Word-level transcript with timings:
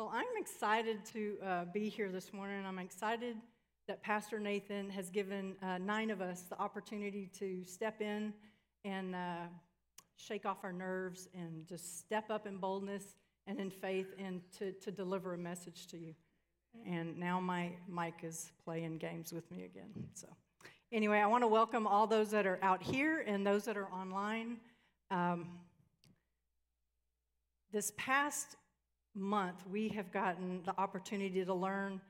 Well, 0.00 0.12
I'm 0.14 0.24
excited 0.38 1.04
to 1.12 1.36
uh, 1.44 1.64
be 1.74 1.90
here 1.90 2.08
this 2.08 2.32
morning. 2.32 2.64
I'm 2.64 2.78
excited 2.78 3.36
that 3.86 4.02
Pastor 4.02 4.40
Nathan 4.40 4.88
has 4.88 5.10
given 5.10 5.56
uh, 5.62 5.76
nine 5.76 6.08
of 6.08 6.22
us 6.22 6.44
the 6.44 6.58
opportunity 6.58 7.28
to 7.38 7.62
step 7.64 8.00
in 8.00 8.32
and 8.86 9.14
uh, 9.14 9.44
shake 10.16 10.46
off 10.46 10.56
our 10.62 10.72
nerves 10.72 11.28
and 11.34 11.66
just 11.66 11.98
step 11.98 12.30
up 12.30 12.46
in 12.46 12.56
boldness 12.56 13.14
and 13.46 13.60
in 13.60 13.70
faith 13.70 14.14
and 14.18 14.40
to, 14.58 14.72
to 14.72 14.90
deliver 14.90 15.34
a 15.34 15.38
message 15.38 15.86
to 15.88 15.98
you. 15.98 16.14
And 16.86 17.18
now 17.18 17.38
my 17.38 17.72
mic 17.86 18.14
is 18.22 18.52
playing 18.64 18.96
games 18.96 19.34
with 19.34 19.50
me 19.50 19.64
again. 19.64 19.90
So, 20.14 20.28
anyway, 20.90 21.18
I 21.18 21.26
want 21.26 21.44
to 21.44 21.48
welcome 21.48 21.86
all 21.86 22.06
those 22.06 22.30
that 22.30 22.46
are 22.46 22.58
out 22.62 22.82
here 22.82 23.22
and 23.26 23.46
those 23.46 23.66
that 23.66 23.76
are 23.76 23.92
online. 23.92 24.60
Um, 25.10 25.58
this 27.70 27.92
past 27.98 28.56
month, 29.14 29.62
we 29.70 29.88
have 29.88 30.12
gotten 30.12 30.62
the 30.64 30.78
opportunity 30.78 31.44
to 31.44 31.54
learn 31.54 32.00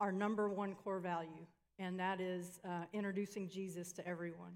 our 0.00 0.12
number 0.12 0.48
one 0.48 0.74
core 0.74 1.00
value, 1.00 1.46
and 1.78 1.98
that 1.98 2.20
is 2.20 2.60
uh, 2.64 2.84
introducing 2.92 3.48
Jesus 3.48 3.92
to 3.92 4.06
everyone. 4.06 4.52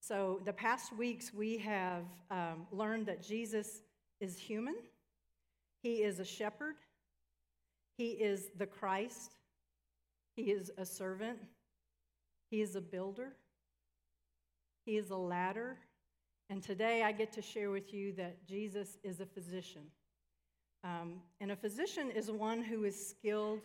So, 0.00 0.40
the 0.44 0.52
past 0.52 0.96
weeks, 0.96 1.32
we 1.32 1.58
have 1.58 2.04
um, 2.30 2.66
learned 2.72 3.06
that 3.06 3.22
Jesus 3.22 3.82
is 4.20 4.38
human, 4.38 4.76
He 5.82 6.02
is 6.02 6.18
a 6.18 6.24
shepherd, 6.24 6.76
He 7.96 8.10
is 8.12 8.46
the 8.56 8.66
Christ, 8.66 9.34
He 10.36 10.50
is 10.50 10.70
a 10.78 10.86
servant, 10.86 11.38
He 12.50 12.62
is 12.62 12.76
a 12.76 12.80
builder, 12.80 13.36
He 14.86 14.96
is 14.96 15.10
a 15.10 15.16
ladder. 15.16 15.76
And 16.48 16.62
today 16.62 17.04
I 17.04 17.12
get 17.12 17.32
to 17.34 17.42
share 17.42 17.70
with 17.70 17.94
you 17.94 18.12
that 18.14 18.44
Jesus 18.44 18.98
is 19.04 19.20
a 19.20 19.26
physician. 19.26 19.82
Um, 20.82 21.20
and 21.40 21.50
a 21.50 21.56
physician 21.56 22.10
is 22.10 22.30
one 22.30 22.62
who 22.62 22.84
is 22.84 23.08
skilled 23.08 23.60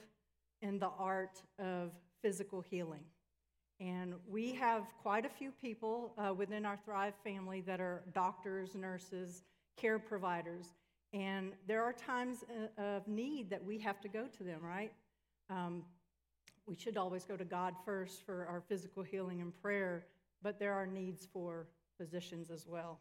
in 0.61 0.79
the 0.79 0.89
art 0.99 1.41
of 1.59 1.91
physical 2.21 2.61
healing. 2.61 3.03
And 3.79 4.13
we 4.27 4.53
have 4.53 4.83
quite 5.01 5.25
a 5.25 5.29
few 5.29 5.51
people 5.51 6.13
uh, 6.17 6.33
within 6.33 6.65
our 6.65 6.77
Thrive 6.85 7.13
family 7.23 7.61
that 7.61 7.79
are 7.79 8.03
doctors, 8.13 8.75
nurses, 8.75 9.43
care 9.77 9.99
providers. 9.99 10.73
And 11.13 11.51
there 11.67 11.83
are 11.83 11.93
times 11.93 12.43
uh, 12.77 12.81
of 12.81 13.07
need 13.07 13.49
that 13.49 13.63
we 13.63 13.77
have 13.79 14.01
to 14.01 14.07
go 14.07 14.27
to 14.37 14.43
them, 14.43 14.61
right? 14.61 14.91
Um, 15.49 15.83
we 16.67 16.75
should 16.75 16.97
always 16.97 17.25
go 17.25 17.37
to 17.37 17.45
God 17.45 17.75
first 17.85 18.25
for 18.25 18.45
our 18.47 18.61
physical 18.67 19.03
healing 19.03 19.41
and 19.41 19.53
prayer, 19.61 20.05
but 20.41 20.59
there 20.59 20.73
are 20.73 20.87
needs 20.87 21.27
for 21.31 21.67
physicians 21.97 22.49
as 22.49 22.65
well. 22.67 22.99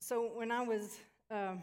So 0.00 0.30
when 0.34 0.50
I 0.50 0.62
was. 0.62 0.98
Uh, 1.30 1.54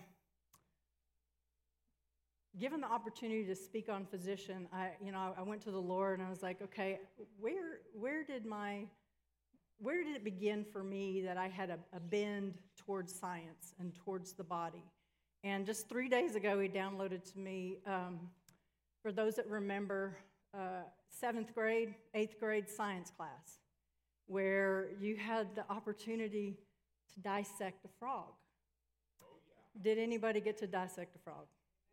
given 2.59 2.81
the 2.81 2.87
opportunity 2.87 3.45
to 3.45 3.55
speak 3.55 3.89
on 3.89 4.05
physician, 4.05 4.67
I, 4.73 4.89
you 5.03 5.11
know, 5.11 5.33
I 5.37 5.41
went 5.43 5.61
to 5.63 5.71
the 5.71 5.81
Lord 5.81 6.19
and 6.19 6.27
I 6.27 6.29
was 6.29 6.41
like, 6.41 6.61
okay, 6.61 6.99
where, 7.39 7.81
where 7.93 8.23
did 8.23 8.45
my, 8.45 8.85
where 9.79 10.03
did 10.03 10.15
it 10.15 10.23
begin 10.23 10.65
for 10.71 10.83
me 10.83 11.21
that 11.21 11.37
I 11.37 11.47
had 11.47 11.69
a, 11.69 11.79
a 11.95 11.99
bend 11.99 12.55
towards 12.77 13.13
science 13.13 13.73
and 13.79 13.93
towards 13.95 14.33
the 14.33 14.43
body? 14.43 14.83
And 15.43 15.65
just 15.65 15.87
three 15.87 16.09
days 16.09 16.35
ago, 16.35 16.59
he 16.59 16.67
downloaded 16.67 17.31
to 17.33 17.39
me, 17.39 17.77
um, 17.85 18.19
for 19.03 19.11
those 19.11 19.35
that 19.35 19.47
remember, 19.47 20.17
uh, 20.53 20.81
seventh 21.09 21.53
grade, 21.53 21.93
eighth 22.13 22.39
grade 22.39 22.67
science 22.67 23.11
class, 23.15 23.59
where 24.25 24.89
you 24.99 25.15
had 25.15 25.55
the 25.55 25.63
opportunity 25.69 26.57
to 27.13 27.19
dissect 27.19 27.85
a 27.85 27.89
frog. 27.99 28.33
Oh, 29.21 29.25
yeah. 29.47 29.83
Did 29.83 29.99
anybody 30.01 30.41
get 30.41 30.57
to 30.57 30.67
dissect 30.67 31.15
a 31.15 31.19
frog? 31.19 31.45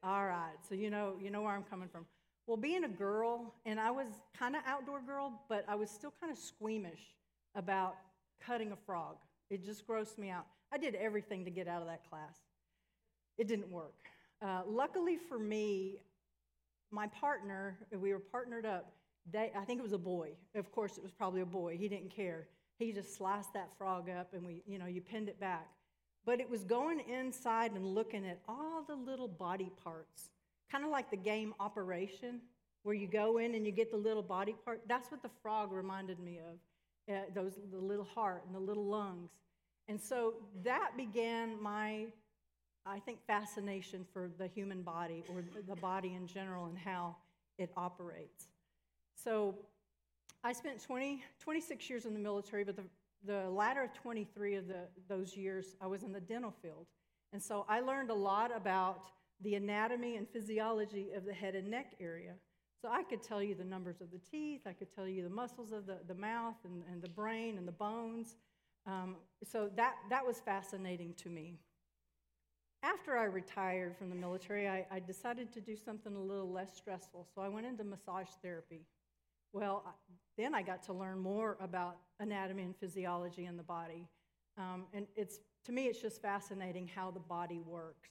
All 0.07 0.27
right, 0.27 0.53
so 0.69 0.75
you 0.75 0.91
know, 0.91 1.15
you 1.19 1.31
know 1.31 1.41
where 1.41 1.53
I'm 1.53 1.63
coming 1.63 1.89
from. 1.89 2.05
Well, 2.47 2.59
being 2.59 2.85
a 2.85 2.89
girl, 2.89 3.55
and 3.65 3.81
I 3.81 3.91
was 3.91 4.09
kind 4.39 4.55
of 4.55 4.61
outdoor 4.67 5.01
girl, 5.01 5.41
but 5.49 5.65
I 5.67 5.77
was 5.77 5.89
still 5.89 6.13
kind 6.21 6.31
of 6.31 6.37
squeamish 6.37 7.01
about 7.55 7.95
cutting 8.47 8.73
a 8.73 8.77
frog. 8.77 9.17
It 9.49 9.65
just 9.65 9.87
grossed 9.87 10.19
me 10.19 10.29
out. 10.29 10.45
I 10.71 10.77
did 10.77 10.95
everything 10.95 11.43
to 11.47 11.51
get 11.51 11.69
out 11.69 11.81
of 11.81 11.89
that 11.89 12.07
class. 12.11 12.37
It 13.39 13.49
didn't 13.49 13.71
work. 13.71 13.95
Uh, 14.45 14.61
luckily 14.69 15.17
for 15.17 15.39
me, 15.39 16.01
my 16.91 17.07
partner, 17.07 17.79
we 17.99 18.13
were 18.13 18.19
partnered 18.19 18.67
up. 18.67 18.93
They, 19.33 19.53
I 19.57 19.65
think 19.65 19.79
it 19.79 19.83
was 19.83 19.95
a 19.95 19.99
boy. 19.99 20.33
Of 20.55 20.71
course, 20.71 20.99
it 20.99 21.03
was 21.03 21.13
probably 21.13 21.41
a 21.41 21.47
boy. 21.47 21.79
He 21.79 21.89
didn't 21.89 22.11
care. 22.11 22.49
He 22.79 22.93
just 22.93 23.17
sliced 23.17 23.55
that 23.55 23.71
frog 23.79 24.11
up, 24.11 24.35
and 24.35 24.45
we, 24.45 24.63
you 24.67 24.79
know, 24.79 24.87
you 24.87 25.01
pinned 25.01 25.31
it 25.31 25.41
back. 25.41 25.67
But 26.27 26.41
it 26.41 26.49
was 26.49 26.65
going 26.65 27.01
inside 27.01 27.73
and 27.73 27.85
looking 27.85 28.27
at 28.27 28.41
all 28.49 28.83
the 28.87 28.95
little 28.95 29.29
body 29.29 29.71
parts, 29.83 30.31
kind 30.71 30.85
of 30.85 30.91
like 30.91 31.11
the 31.11 31.17
game 31.17 31.55
Operation, 31.61 32.41
where 32.83 32.95
you 32.95 33.07
go 33.07 33.39
in 33.39 33.55
and 33.55 33.67
you 33.67 33.73
get 33.73 33.91
the 33.91 33.97
little 33.97 34.23
body 34.23 34.55
part. 34.65 34.83
That's 34.89 35.11
what 35.11 35.23
the 35.23 35.31
frog 35.43 35.73
reminded 35.73 36.19
me 36.19 36.39
of, 36.39 37.15
uh, 37.15 37.21
those 37.35 37.53
the 37.71 37.79
little 37.79 38.05
heart 38.05 38.43
and 38.47 38.55
the 38.55 38.61
little 38.61 38.87
lungs. 38.87 39.31
And 39.89 40.01
so 40.01 40.35
that 40.63 40.97
began 40.97 41.61
my, 41.63 42.07
I 42.87 42.99
think, 43.01 43.19
fascination 43.27 44.07
for 44.13 44.31
the 44.39 44.47
human 44.47 44.83
body 44.83 45.23
or 45.29 45.45
the 45.67 45.77
body 45.77 46.15
in 46.15 46.27
general 46.27 46.67
and 46.67 46.79
how 46.79 47.17
it 47.59 47.71
operates. 47.77 48.49
So 49.23 49.55
I 50.43 50.53
spent 50.53 50.83
20, 50.83 51.23
26 51.41 51.89
years 51.89 52.05
in 52.05 52.13
the 52.13 52.21
military, 52.21 52.65
but 52.65 52.77
the 52.77 52.85
the 53.27 53.49
latter 53.51 53.91
23 54.03 54.57
of 54.57 54.69
the, 54.69 54.89
those 55.09 55.37
years, 55.37 55.77
I 55.81 55.87
was 55.87 56.03
in 56.03 56.13
the 56.13 56.21
dental 56.21 56.55
field. 56.63 56.87
And 57.33 57.43
so 57.43 57.67
I 57.69 57.81
learned 57.81 58.11
a 58.11 58.15
lot 58.15 58.55
about 58.55 59.07
the 59.41 59.55
anatomy 59.57 60.17
and 60.17 60.29
physiology 60.29 61.09
of 61.17 61.25
the 61.25 61.33
head 61.33 61.55
and 61.55 61.69
neck 61.69 61.95
area. 62.01 62.35
So 62.81 62.89
I 62.91 63.03
could 63.03 63.23
tell 63.23 63.43
you 63.43 63.55
the 63.55 63.65
numbers 63.65 64.01
of 64.01 64.11
the 64.11 64.19
teeth, 64.19 64.63
I 64.67 64.73
could 64.73 64.95
tell 64.95 65.09
you 65.09 65.23
the 65.23 65.31
muscles 65.31 65.73
of 65.73 65.87
the, 65.87 65.99
the 66.07 66.15
mouth 66.15 66.57
and, 66.65 66.83
and 66.91 67.03
the 67.03 67.09
brain 67.09 67.57
and 67.57 67.67
the 67.67 67.73
bones. 67.73 68.37
Um, 68.87 69.17
so 69.43 69.71
that, 69.77 69.95
that 70.11 70.27
was 70.27 70.41
fascinating 70.41 71.15
to 71.15 71.31
me. 71.31 71.59
After 72.83 73.17
I 73.17 73.25
retired 73.25 73.97
from 73.97 74.11
the 74.11 74.17
military, 74.17 74.69
I, 74.69 74.85
I 74.91 75.01
decided 75.01 75.51
to 75.55 75.61
do 75.61 75.75
something 75.75 76.15
a 76.15 76.21
little 76.21 76.53
less 76.53 76.77
stressful. 76.77 77.27
So 77.35 77.41
I 77.41 77.49
went 77.49 77.67
into 77.67 77.85
massage 77.85 78.29
therapy. 78.43 78.83
Well, 79.55 79.85
then 80.37 80.53
I 80.53 80.63
got 80.63 80.83
to 80.85 80.93
learn 80.93 81.21
more 81.21 81.57
about 81.61 81.99
anatomy 82.19 82.65
and 82.65 82.77
physiology 82.77 83.47
in 83.47 83.57
the 83.57 83.63
body. 83.63 84.09
Um, 84.59 84.87
and 84.93 85.07
it's, 85.15 85.39
to 85.67 85.73
me, 85.73 85.87
it's 85.87 86.03
just 86.03 86.21
fascinating 86.21 86.91
how 86.93 87.13
the 87.13 87.21
body 87.21 87.61
works. 87.65 88.11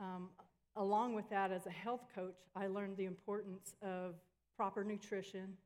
Um, 0.00 0.30
along 0.74 1.14
with 1.14 1.30
that, 1.30 1.52
as 1.52 1.66
a 1.66 1.70
health 1.70 2.08
coach, 2.12 2.34
I 2.56 2.66
learned 2.66 2.96
the 2.96 3.04
importance 3.04 3.76
of 3.82 4.16
proper 4.56 4.82
nutrition 4.82 5.56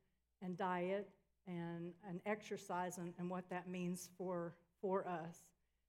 and 0.43 0.55
diet 0.55 1.09
and, 1.47 1.91
and 2.07 2.21
exercise 2.27 2.99
and, 2.99 3.11
and 3.17 3.31
what 3.31 3.49
that 3.49 3.67
means 3.67 4.09
for, 4.15 4.53
for 4.79 5.07
us. 5.07 5.37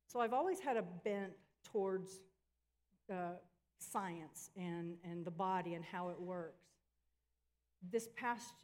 So 0.06 0.20
I've 0.20 0.32
always 0.32 0.60
had 0.60 0.78
a 0.78 0.84
bent 1.04 1.32
towards 1.62 2.22
uh, 3.12 3.32
science 3.81 4.48
and, 4.56 4.97
and 5.04 5.26
the 5.26 5.31
body 5.31 5.75
and 5.75 5.84
how 5.84 6.08
it 6.08 6.19
works. 6.19 6.64
This 7.92 8.08
past 8.16 8.54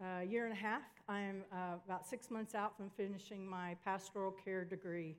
a 0.00 0.24
year 0.24 0.44
and 0.44 0.52
a 0.52 0.60
half. 0.60 0.82
I'm 1.08 1.42
uh, 1.52 1.76
about 1.84 2.06
six 2.06 2.30
months 2.30 2.54
out 2.54 2.76
from 2.76 2.90
finishing 2.96 3.46
my 3.46 3.76
pastoral 3.84 4.34
care 4.44 4.64
degree. 4.64 5.16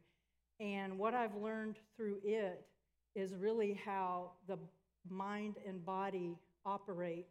And 0.60 0.98
what 0.98 1.14
I've 1.14 1.36
learned 1.36 1.78
through 1.96 2.18
it 2.24 2.66
is 3.16 3.36
really 3.36 3.80
how 3.86 4.32
the 4.48 4.58
mind 5.10 5.56
and 5.66 5.84
body 5.86 6.38
operate 6.66 7.28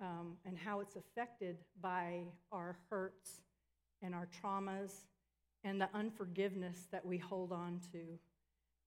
um, 0.00 0.36
and 0.46 0.56
how 0.56 0.80
it's 0.80 0.96
affected 0.96 1.56
by 1.82 2.22
our 2.52 2.76
hurts 2.88 3.40
and 4.02 4.14
our 4.14 4.28
traumas 4.42 4.92
and 5.64 5.80
the 5.80 5.88
unforgiveness 5.92 6.86
that 6.92 7.04
we 7.04 7.18
hold 7.18 7.52
on 7.52 7.80
to. 7.92 8.18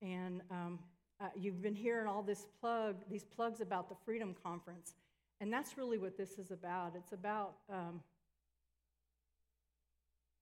And 0.02 0.42
um, 0.50 0.80
uh, 1.20 1.26
you've 1.36 1.62
been 1.62 1.76
hearing 1.76 2.08
all 2.08 2.24
this 2.24 2.48
plug, 2.60 2.96
these 3.10 3.26
plugs 3.26 3.62
about 3.62 3.90
the 3.90 3.96
Freedom 4.06 4.34
Conference. 4.44 4.94
And 5.42 5.52
that's 5.52 5.76
really 5.76 5.98
what 5.98 6.18
this 6.18 6.38
is 6.38 6.52
about. 6.52 6.94
It's 6.96 7.14
about 7.14 7.56
um, 7.68 8.00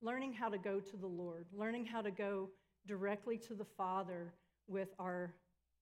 learning 0.01 0.33
how 0.33 0.49
to 0.49 0.57
go 0.57 0.81
to 0.81 0.97
the 0.97 1.07
Lord, 1.07 1.45
learning 1.57 1.85
how 1.85 2.01
to 2.01 2.11
go 2.11 2.49
directly 2.85 3.37
to 3.37 3.53
the 3.53 3.63
Father 3.63 4.33
with 4.67 4.89
our, 4.99 5.33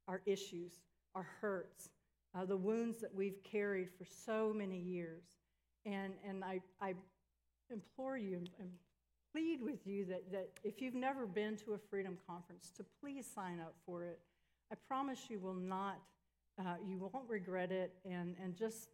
our 0.08 0.22
issues, 0.28 0.74
our 1.16 1.28
hurts, 1.42 1.90
uh, 2.36 2.46
the 2.46 2.56
wounds 2.56 3.00
that 3.00 3.14
we've 3.14 3.42
carried 3.44 3.90
for 3.98 4.06
so 4.06 4.54
many 4.56 4.78
years. 4.78 5.24
And, 5.88 6.14
and 6.24 6.44
I, 6.44 6.62
I 6.80 6.94
implore 7.72 8.20
you 8.20 8.44
and 8.60 8.70
plead 9.34 9.64
with 9.64 9.88
you 9.88 10.06
that, 10.06 10.32
that 10.32 10.50
if 10.64 10.80
you've 10.80 10.94
never 10.94 11.26
been 11.26 11.56
to 11.66 11.74
a 11.74 11.78
Freedom 11.90 12.20
Conference, 12.28 12.72
to 12.78 12.86
please 13.02 13.26
sign 13.34 13.60
up 13.60 13.74
for 13.84 14.04
it. 14.04 14.20
I 14.72 14.76
promise 14.88 15.22
you 15.28 15.40
will 15.40 15.56
not, 15.56 15.98
uh, 16.60 16.76
you 16.88 17.00
won't 17.00 17.28
regret 17.28 17.72
it, 17.72 17.94
and, 18.06 18.36
and 18.44 18.56
just 18.56 18.90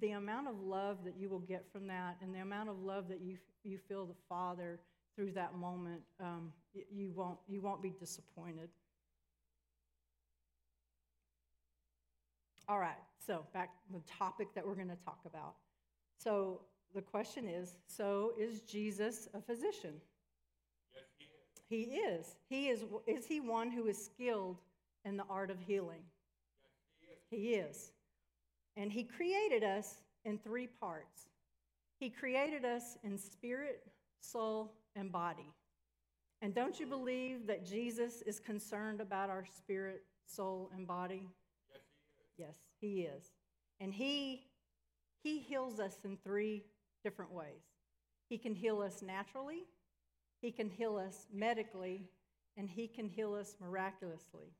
the 0.00 0.12
amount 0.12 0.48
of 0.48 0.60
love 0.60 0.98
that 1.04 1.14
you 1.18 1.28
will 1.28 1.40
get 1.40 1.64
from 1.72 1.86
that 1.86 2.16
and 2.22 2.34
the 2.34 2.40
amount 2.40 2.68
of 2.68 2.82
love 2.82 3.08
that 3.08 3.20
you, 3.20 3.36
you 3.62 3.78
feel 3.88 4.06
the 4.06 4.14
Father 4.28 4.80
through 5.14 5.32
that 5.32 5.56
moment, 5.56 6.00
um, 6.20 6.52
you, 6.92 7.12
won't, 7.14 7.38
you 7.48 7.60
won't 7.60 7.82
be 7.82 7.92
disappointed. 8.00 8.68
All 12.68 12.78
right, 12.78 12.96
so 13.24 13.44
back 13.52 13.70
to 13.86 13.92
the 13.92 14.02
topic 14.18 14.48
that 14.54 14.66
we're 14.66 14.74
going 14.74 14.88
to 14.88 15.04
talk 15.04 15.20
about. 15.26 15.54
So 16.18 16.62
the 16.94 17.02
question 17.02 17.46
is 17.46 17.76
so 17.86 18.32
is 18.38 18.62
Jesus 18.62 19.28
a 19.34 19.40
physician? 19.40 19.94
Yes, 20.94 21.04
he 21.68 21.84
is. 21.84 22.36
He 22.48 22.66
is. 22.66 22.84
He 23.06 23.16
is. 23.16 23.18
Is 23.18 23.26
he 23.26 23.40
one 23.40 23.70
who 23.70 23.86
is 23.86 24.02
skilled 24.02 24.56
in 25.04 25.16
the 25.16 25.24
art 25.28 25.50
of 25.50 25.58
healing? 25.60 26.02
Yes, 27.02 27.18
he 27.30 27.36
is. 27.36 27.50
He 27.52 27.54
is. 27.58 27.93
And 28.76 28.90
he 28.90 29.04
created 29.04 29.62
us 29.62 30.02
in 30.24 30.38
three 30.38 30.66
parts. 30.66 31.28
He 32.00 32.10
created 32.10 32.64
us 32.64 32.96
in 33.04 33.16
spirit, 33.16 33.82
soul, 34.20 34.72
and 34.96 35.12
body. 35.12 35.52
And 36.42 36.54
don't 36.54 36.78
you 36.78 36.86
believe 36.86 37.46
that 37.46 37.64
Jesus 37.64 38.22
is 38.22 38.40
concerned 38.40 39.00
about 39.00 39.30
our 39.30 39.44
spirit, 39.56 40.02
soul, 40.26 40.70
and 40.74 40.86
body? 40.86 41.28
Yes, 41.70 41.80
he 42.36 42.42
is. 42.42 42.48
Yes, 42.48 42.54
he 42.80 43.00
is. 43.02 43.24
And 43.80 43.94
he 43.94 44.46
he 45.22 45.38
heals 45.38 45.80
us 45.80 45.96
in 46.04 46.18
three 46.22 46.64
different 47.02 47.32
ways. 47.32 47.62
He 48.28 48.36
can 48.36 48.54
heal 48.54 48.82
us 48.82 49.02
naturally, 49.02 49.64
he 50.42 50.52
can 50.52 50.68
heal 50.68 50.96
us 50.96 51.26
medically, 51.32 52.02
and 52.58 52.68
he 52.68 52.86
can 52.86 53.08
heal 53.08 53.34
us 53.34 53.56
miraculously. 53.60 54.52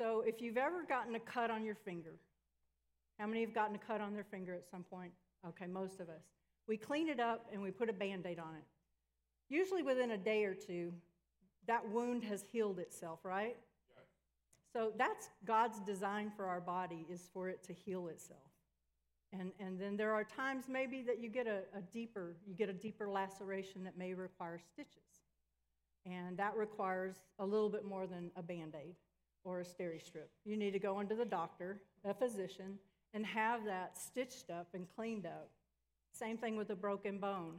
So 0.00 0.22
if 0.26 0.40
you've 0.40 0.56
ever 0.56 0.82
gotten 0.88 1.14
a 1.14 1.20
cut 1.20 1.50
on 1.50 1.62
your 1.62 1.74
finger, 1.74 2.14
how 3.18 3.26
many 3.26 3.42
have 3.42 3.52
gotten 3.52 3.76
a 3.76 3.78
cut 3.78 4.00
on 4.00 4.14
their 4.14 4.24
finger 4.24 4.54
at 4.54 4.66
some 4.66 4.82
point? 4.82 5.12
Okay, 5.46 5.66
most 5.66 6.00
of 6.00 6.08
us. 6.08 6.22
We 6.66 6.78
clean 6.78 7.10
it 7.10 7.20
up 7.20 7.44
and 7.52 7.60
we 7.60 7.70
put 7.70 7.90
a 7.90 7.92
band 7.92 8.24
aid 8.24 8.38
on 8.38 8.54
it. 8.54 8.64
Usually 9.50 9.82
within 9.82 10.12
a 10.12 10.16
day 10.16 10.44
or 10.44 10.54
two, 10.54 10.94
that 11.66 11.86
wound 11.86 12.24
has 12.24 12.42
healed 12.50 12.78
itself, 12.78 13.18
right? 13.24 13.58
So 14.72 14.90
that's 14.96 15.28
God's 15.44 15.80
design 15.80 16.32
for 16.34 16.46
our 16.46 16.62
body 16.62 17.04
is 17.10 17.28
for 17.34 17.50
it 17.50 17.62
to 17.64 17.74
heal 17.74 18.08
itself. 18.08 18.40
And, 19.34 19.52
and 19.60 19.78
then 19.78 19.98
there 19.98 20.14
are 20.14 20.24
times 20.24 20.64
maybe 20.66 21.02
that 21.02 21.20
you 21.20 21.28
get 21.28 21.46
a, 21.46 21.58
a 21.76 21.82
deeper, 21.92 22.36
you 22.46 22.54
get 22.54 22.70
a 22.70 22.72
deeper 22.72 23.06
laceration 23.06 23.84
that 23.84 23.98
may 23.98 24.14
require 24.14 24.58
stitches. 24.58 25.26
And 26.06 26.38
that 26.38 26.56
requires 26.56 27.16
a 27.38 27.44
little 27.44 27.68
bit 27.68 27.84
more 27.84 28.06
than 28.06 28.30
a 28.34 28.42
band-aid 28.42 28.94
or 29.44 29.60
a 29.60 29.64
steri 29.64 30.04
strip. 30.04 30.30
You 30.44 30.56
need 30.56 30.72
to 30.72 30.78
go 30.78 31.00
into 31.00 31.14
the 31.14 31.24
doctor, 31.24 31.80
a 32.04 32.14
physician, 32.14 32.78
and 33.14 33.24
have 33.26 33.64
that 33.66 33.98
stitched 33.98 34.50
up 34.50 34.68
and 34.74 34.86
cleaned 34.94 35.26
up. 35.26 35.50
Same 36.12 36.36
thing 36.36 36.56
with 36.56 36.70
a 36.70 36.76
broken 36.76 37.18
bone. 37.18 37.54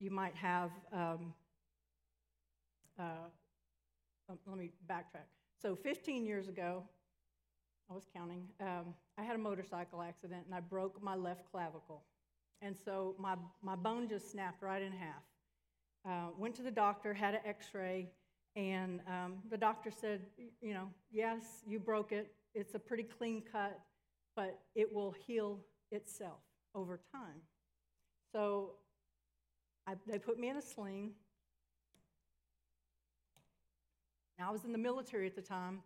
You 0.00 0.10
might 0.10 0.34
have, 0.36 0.70
um, 0.92 1.34
uh, 2.98 3.28
um, 4.28 4.38
let 4.46 4.58
me 4.58 4.70
backtrack. 4.90 5.26
So 5.60 5.74
15 5.74 6.26
years 6.26 6.48
ago, 6.48 6.82
I 7.90 7.94
was 7.94 8.04
counting, 8.14 8.48
um, 8.60 8.94
I 9.18 9.22
had 9.22 9.34
a 9.34 9.38
motorcycle 9.38 10.02
accident 10.02 10.42
and 10.46 10.54
I 10.54 10.60
broke 10.60 11.02
my 11.02 11.14
left 11.14 11.50
clavicle. 11.50 12.02
And 12.62 12.74
so 12.84 13.14
my, 13.18 13.36
my 13.62 13.76
bone 13.76 14.08
just 14.08 14.30
snapped 14.30 14.62
right 14.62 14.80
in 14.80 14.92
half. 14.92 15.22
Uh, 16.06 16.30
went 16.38 16.54
to 16.56 16.62
the 16.62 16.70
doctor, 16.70 17.14
had 17.14 17.34
an 17.34 17.40
x 17.44 17.68
ray, 17.74 18.08
and 18.56 19.00
um, 19.08 19.34
the 19.50 19.56
doctor 19.56 19.90
said, 19.90 20.20
you 20.60 20.74
know, 20.74 20.88
yes, 21.10 21.62
you 21.66 21.78
broke 21.78 22.12
it. 22.12 22.32
It's 22.54 22.74
a 22.74 22.78
pretty 22.78 23.02
clean 23.02 23.42
cut, 23.50 23.80
but 24.36 24.60
it 24.74 24.92
will 24.92 25.12
heal 25.26 25.58
itself 25.90 26.38
over 26.74 27.00
time. 27.12 27.40
So 28.32 28.72
I, 29.86 29.94
they 30.06 30.18
put 30.18 30.38
me 30.38 30.48
in 30.48 30.56
a 30.56 30.62
sling. 30.62 31.12
Now, 34.38 34.48
I 34.48 34.52
was 34.52 34.64
in 34.64 34.72
the 34.72 34.78
military 34.78 35.26
at 35.26 35.36
the 35.36 35.42
time, 35.42 35.80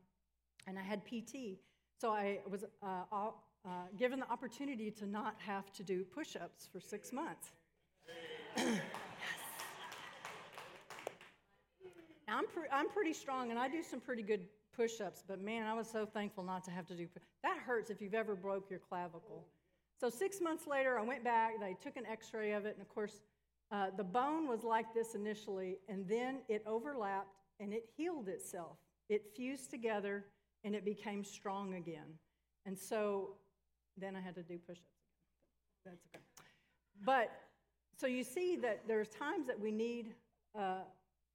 and 0.66 0.78
I 0.78 0.82
had 0.82 1.04
PT. 1.04 1.58
So 2.00 2.10
I 2.12 2.40
was 2.48 2.64
uh, 2.82 3.04
all- 3.10 3.44
uh, 3.66 3.70
given 3.98 4.20
the 4.20 4.30
opportunity 4.30 4.90
to 4.90 5.04
not 5.04 5.34
have 5.38 5.72
to 5.72 5.82
do 5.82 6.04
push 6.04 6.36
ups 6.36 6.68
for 6.72 6.80
six 6.80 7.12
months. 7.12 7.50
I'm, 12.28 12.46
pre- 12.46 12.69
I'm 12.72 12.88
pretty 12.88 13.12
strong, 13.12 13.50
and 13.50 13.58
I 13.58 13.69
do 13.69 13.82
some 13.82 14.00
pretty 14.00 14.22
good 14.22 14.40
push 14.76 15.00
ups, 15.00 15.25
but 15.26 15.40
man, 15.40 15.66
I 15.66 15.75
was 15.75 15.88
so 15.90 16.06
thankful 16.06 16.44
not 16.44 16.64
to 16.64 16.70
have 16.70 16.86
to 16.86 16.94
do 16.94 17.06
That 17.42 17.58
hurts 17.58 17.90
if 17.90 18.00
you've 18.00 18.14
ever 18.14 18.34
broke 18.34 18.70
your 18.70 18.78
clavicle. 18.78 19.44
So, 20.00 20.08
six 20.08 20.40
months 20.40 20.66
later, 20.66 20.98
I 20.98 21.02
went 21.02 21.25
back, 21.25 21.54
they 21.60 21.76
took 21.82 21.96
an 21.96 22.06
x 22.06 22.32
ray 22.32 22.52
of 22.52 22.66
it, 22.66 22.75
and 22.75 22.82
of 22.82 22.88
course, 22.88 23.20
uh, 23.70 23.86
the 23.96 24.04
bone 24.04 24.48
was 24.48 24.62
like 24.62 24.94
this 24.94 25.14
initially, 25.14 25.78
and 25.88 26.08
then 26.08 26.38
it 26.48 26.62
overlapped 26.66 27.34
and 27.60 27.72
it 27.72 27.84
healed 27.96 28.28
itself. 28.28 28.76
It 29.08 29.32
fused 29.36 29.70
together 29.70 30.25
and 30.64 30.75
it 30.75 30.84
became 30.84 31.25
strong 31.25 31.75
again. 31.75 32.19
And 32.66 32.78
so 32.78 33.36
then 33.96 34.16
I 34.16 34.20
had 34.20 34.34
to 34.36 34.42
do 34.42 34.58
push 34.58 34.78
ups 34.78 34.96
again. 35.84 35.84
That's 35.84 36.02
okay. 36.14 36.25
But 37.04 37.30
so 37.98 38.06
you 38.06 38.25
see 38.25 38.56
that 38.56 38.82
there's 38.86 39.08
times 39.08 39.46
that 39.46 39.58
we 39.58 39.70
need 39.70 40.14
uh, 40.58 40.82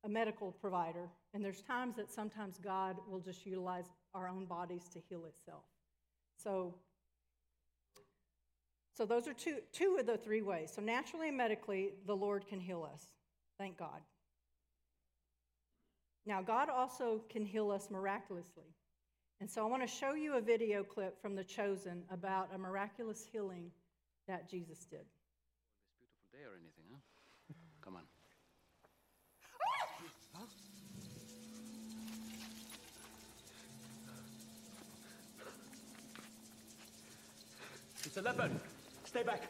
a 0.04 0.10
medical 0.10 0.52
provider, 0.52 1.10
and 1.34 1.44
there's 1.44 1.62
times 1.62 1.96
that 1.96 2.12
sometimes 2.12 2.58
God 2.58 2.98
will 3.10 3.20
just 3.20 3.46
utilize 3.46 3.86
our 4.14 4.28
own 4.28 4.46
bodies 4.46 4.90
to 4.94 5.00
heal 5.10 5.26
itself. 5.26 5.64
So 6.36 6.76
so 8.94 9.08
those 9.08 9.28
are 9.28 9.34
two, 9.34 9.58
two 9.72 9.98
of 10.00 10.06
the 10.06 10.18
three 10.18 10.42
ways. 10.42 10.72
So 10.76 10.82
naturally 10.82 11.30
and 11.30 11.38
medically, 11.38 11.94
the 12.06 12.16
Lord 12.16 12.48
can 12.48 12.60
heal 12.60 12.88
us. 12.94 13.04
Thank 13.58 13.78
God. 13.78 14.02
Now, 16.26 16.42
God 16.42 16.70
also 16.70 17.22
can 17.30 17.44
heal 17.44 17.72
us 17.72 17.90
miraculously. 17.90 18.76
And 19.42 19.50
so 19.50 19.66
I 19.66 19.70
want 19.70 19.82
to 19.82 19.88
show 19.88 20.14
you 20.14 20.38
a 20.38 20.42
video 20.42 20.84
clip 20.84 21.20
from 21.22 21.36
The 21.36 21.44
Chosen 21.44 22.04
about 22.12 22.50
a 22.54 22.58
miraculous 22.58 23.26
healing 23.30 23.72
that 24.28 24.50
Jesus 24.50 24.86
did. 24.86 25.00
This 25.02 25.92
beautiful 26.00 26.30
day 26.32 26.46
or 26.46 26.56
anything, 26.56 26.86
huh? 26.92 27.00
Come 27.84 27.96
on. 27.96 28.13
It's 38.16 38.20
a 38.20 38.22
leopard. 38.22 38.52
Stay 39.06 39.24
back. 39.24 39.42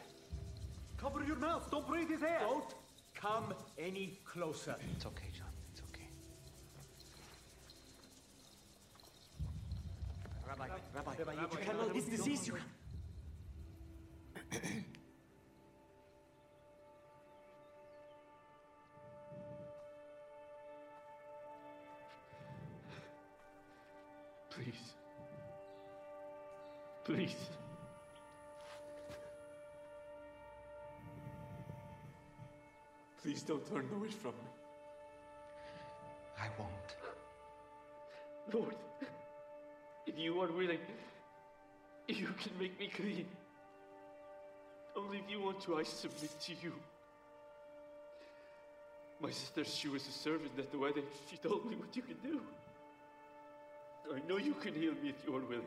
Cover 0.95 1.21
your 1.25 1.35
mouth. 1.35 1.69
Don't 1.69 1.85
breathe 1.85 2.09
his 2.09 2.23
air. 2.23 2.39
Don't 2.39 2.73
come 3.13 3.53
any 3.77 4.17
closer. 4.23 4.77
It's 4.95 5.05
okay, 5.05 5.27
John. 5.37 5.49
It's 5.73 5.81
okay. 5.89 6.07
Rabbi, 10.47 10.69
Rabbi, 10.95 11.11
Rabbi, 11.17 11.41
you 11.41 11.47
can 11.49 11.61
handle 11.61 11.89
this 11.89 12.05
disease. 12.05 12.47
You 12.47 12.53
can. 12.53 12.63
Please. 24.51 24.93
Please. 27.03 27.62
Please 33.23 33.41
don't 33.43 33.65
turn 33.69 33.89
away 33.95 34.09
from 34.09 34.31
me. 34.31 34.49
I 36.37 36.47
won't. 36.59 36.95
Lord, 38.53 38.75
if 40.05 40.19
you 40.19 40.41
are 40.41 40.51
willing, 40.51 40.79
you 42.09 42.27
can 42.27 42.51
make 42.59 42.77
me 42.77 42.89
clean. 42.93 43.27
Only 44.95 45.19
if 45.19 45.31
you 45.31 45.39
want 45.39 45.61
to, 45.61 45.77
I 45.77 45.83
submit 45.83 46.37
to 46.41 46.51
you. 46.61 46.73
My 49.21 49.31
sister, 49.31 49.63
she 49.63 49.87
was 49.87 50.05
a 50.05 50.11
servant 50.11 50.51
at 50.59 50.69
the 50.69 50.77
wedding. 50.77 51.05
She 51.31 51.37
told 51.37 51.65
me 51.65 51.77
what 51.77 51.95
you 51.95 52.01
can 52.01 52.17
do. 52.21 52.41
I 54.13 54.19
know 54.27 54.37
you 54.37 54.53
can 54.55 54.73
heal 54.73 54.93
me 55.01 55.09
if 55.09 55.25
you 55.25 55.33
are 55.33 55.45
willing. 55.45 55.63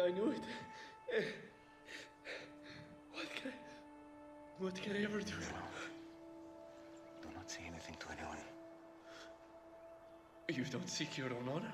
I 0.00 0.10
knew 0.10 0.30
it. 0.30 0.40
What 3.12 3.28
can 3.34 3.50
I, 3.50 4.62
what 4.62 4.74
can 4.82 4.96
I 4.96 5.02
ever 5.04 5.20
do? 5.20 5.34
Do 7.22 7.28
not 7.34 7.50
say 7.50 7.60
anything 7.66 7.96
to 8.00 8.06
anyone. 8.16 8.38
You 10.48 10.64
don't 10.70 10.88
seek 10.88 11.18
your 11.18 11.32
own 11.32 11.48
honor. 11.52 11.72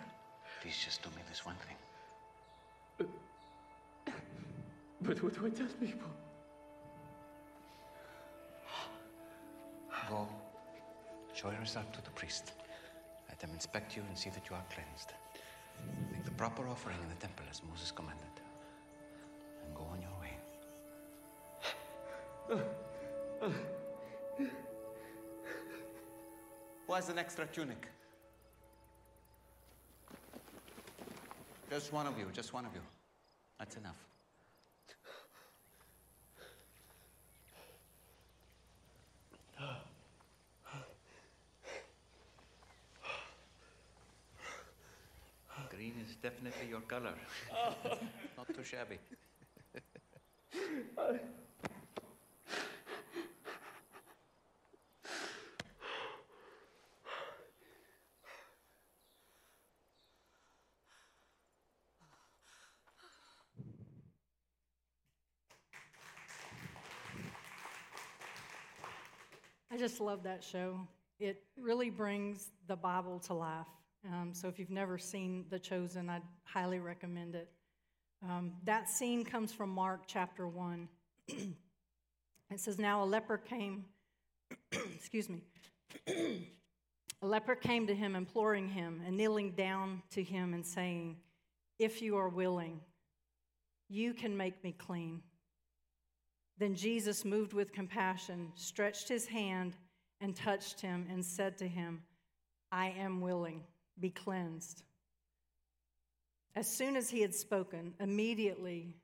Please 0.63 0.79
just 0.85 1.03
do 1.03 1.11
me 1.11 1.23
this 1.29 1.45
one 1.45 1.57
thing. 1.67 3.09
But 5.03 5.23
what 5.23 5.35
do 5.35 5.47
I 5.47 5.51
tell 5.51 5.67
people? 5.81 6.09
Go, 10.09 10.29
show 11.35 11.51
yourself 11.51 11.91
to 11.93 12.03
the 12.03 12.11
priest. 12.11 12.53
Let 13.29 13.39
them 13.39 13.51
inspect 13.55 13.97
you 13.97 14.03
and 14.09 14.19
see 14.19 14.31
that 14.31 14.49
you 14.49 14.57
are 14.57 14.65
cleansed. 14.73 15.13
Make 16.13 16.25
the 16.25 16.31
proper 16.33 16.69
offering 16.69 16.99
in 17.03 17.09
the 17.09 17.17
temple 17.17 17.47
as 17.51 17.63
Moses 17.69 17.91
commanded. 17.91 18.25
And 19.65 19.75
go 19.75 19.85
on 19.85 20.01
your 20.01 20.17
way. 20.21 20.39
Who 26.87 26.93
has 26.93 27.09
an 27.09 27.19
extra 27.19 27.47
tunic? 27.47 27.89
Just 31.71 31.93
one 31.93 32.07
of 32.07 32.19
you, 32.19 32.27
just 32.33 32.53
one 32.53 32.67
of 32.67 32.75
you. 32.75 32.83
That's 33.59 33.77
enough. 33.77 33.97
Green 45.71 45.97
is 46.01 46.14
definitely 46.25 46.69
your 46.71 46.81
color. 46.81 47.13
Not 48.39 48.49
too 48.55 48.65
shabby. 48.65 48.99
I 69.71 69.77
just 69.77 70.01
love 70.01 70.23
that 70.23 70.43
show. 70.43 70.81
It 71.21 71.43
really 71.61 71.91
brings 71.91 72.51
the 72.67 72.77
Bible 72.77 73.19
to 73.27 73.35
life. 73.35 73.67
Um, 74.07 74.35
so 74.35 74.49
if 74.49 74.59
you've 74.59 74.71
never 74.71 74.99
seen 74.99 75.47
The 75.49 75.59
Chosen, 75.59 76.11
I'd 76.11 76.23
highly 76.45 76.79
recommend 76.79 77.35
it. 77.35 77.49
Um, 78.23 78.53
that 78.65 78.89
scene 78.89 79.25
comes 79.25 79.53
from 79.53 79.71
Mark 79.71 80.03
chapter 80.07 80.47
1. 80.47 80.89
it 81.29 81.55
says, 82.57 82.79
Now 82.79 83.03
a 83.03 83.07
leper 83.07 83.39
came, 83.39 83.85
excuse 84.73 85.29
me, 85.29 85.43
a 86.09 87.27
leper 87.27 87.55
came 87.55 87.87
to 87.87 87.95
him, 87.95 88.15
imploring 88.15 88.69
him 88.69 89.03
and 89.07 89.17
kneeling 89.17 89.53
down 89.53 90.03
to 90.11 90.23
him 90.23 90.55
and 90.55 90.65
saying, 90.65 91.17
If 91.79 92.03
you 92.03 92.17
are 92.17 92.29
willing, 92.29 92.81
you 93.89 94.13
can 94.13 94.37
make 94.37 94.63
me 94.63 94.73
clean. 94.73 95.23
Then 96.59 96.75
Jesus, 96.75 97.25
moved 97.25 97.53
with 97.53 97.73
compassion, 97.73 98.53
stretched 98.55 99.09
his 99.09 99.27
hand 99.27 99.77
and 100.21 100.37
touched 100.37 100.81
him 100.81 101.07
and 101.11 101.25
said 101.25 101.59
to 101.59 101.69
him, 101.69 102.03
I 102.71 102.95
am 102.99 103.21
willing, 103.21 103.63
be 103.99 104.11
cleansed. 104.11 104.83
As 106.57 106.69
soon 106.69 106.97
as 106.97 107.11
he 107.11 107.21
had 107.21 107.35
spoken, 107.35 107.95
immediately 108.01 108.95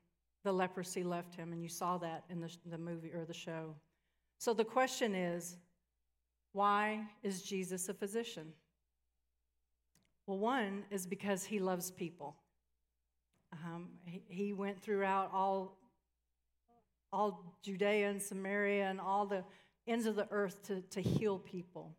the 0.43 0.51
leprosy 0.51 1.03
left 1.03 1.35
him, 1.35 1.51
and 1.51 1.61
you 1.61 1.69
saw 1.69 1.97
that 1.97 2.23
in 2.29 2.39
the, 2.39 2.49
the 2.65 2.77
movie 2.77 3.11
or 3.13 3.25
the 3.25 3.33
show. 3.33 3.75
So 4.37 4.53
the 4.53 4.65
question 4.65 5.13
is 5.13 5.57
why 6.53 7.05
is 7.23 7.41
Jesus 7.41 7.89
a 7.89 7.93
physician? 7.93 8.53
Well, 10.27 10.37
one 10.37 10.83
is 10.91 11.05
because 11.05 11.43
he 11.43 11.59
loves 11.59 11.91
people. 11.91 12.35
Um, 13.53 13.89
he, 14.05 14.23
he 14.27 14.53
went 14.53 14.81
throughout 14.81 15.29
all 15.33 15.77
all 17.13 17.57
Judea 17.61 18.09
and 18.09 18.21
Samaria 18.21 18.89
and 18.89 19.01
all 19.01 19.25
the 19.25 19.43
ends 19.87 20.05
of 20.05 20.15
the 20.15 20.27
earth 20.31 20.63
to, 20.63 20.81
to 20.91 21.01
heal 21.01 21.39
people. 21.39 21.95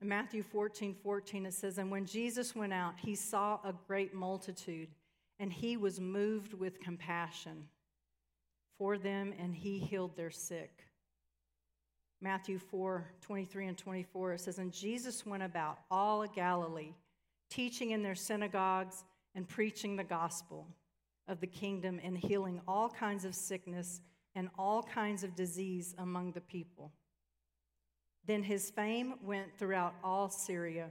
In 0.00 0.08
Matthew 0.08 0.42
14 0.42 0.94
14, 1.02 1.46
it 1.46 1.54
says, 1.54 1.78
And 1.78 1.90
when 1.90 2.06
Jesus 2.06 2.54
went 2.54 2.72
out, 2.72 2.94
he 2.98 3.14
saw 3.14 3.58
a 3.64 3.74
great 3.86 4.14
multitude, 4.14 4.88
and 5.38 5.52
he 5.52 5.76
was 5.76 6.00
moved 6.00 6.54
with 6.54 6.80
compassion 6.80 7.68
for 8.78 8.96
them, 8.96 9.34
and 9.38 9.54
he 9.54 9.78
healed 9.78 10.16
their 10.16 10.30
sick. 10.30 10.84
Matthew 12.20 12.58
4 12.58 13.10
23 13.20 13.66
and 13.66 13.78
24, 13.78 14.32
it 14.34 14.40
says, 14.40 14.58
And 14.58 14.72
Jesus 14.72 15.26
went 15.26 15.42
about 15.42 15.78
all 15.90 16.22
of 16.22 16.34
Galilee, 16.34 16.94
teaching 17.50 17.90
in 17.90 18.02
their 18.02 18.14
synagogues 18.14 19.04
and 19.34 19.48
preaching 19.48 19.96
the 19.96 20.04
gospel 20.04 20.66
of 21.28 21.40
the 21.40 21.46
kingdom 21.46 22.00
and 22.02 22.16
healing 22.16 22.60
all 22.66 22.88
kinds 22.88 23.24
of 23.24 23.34
sickness 23.34 24.00
and 24.34 24.48
all 24.58 24.82
kinds 24.82 25.22
of 25.22 25.36
disease 25.36 25.94
among 25.98 26.32
the 26.32 26.40
people. 26.40 26.92
Then 28.26 28.42
his 28.42 28.70
fame 28.70 29.14
went 29.22 29.56
throughout 29.58 29.94
all 30.04 30.28
Syria, 30.28 30.90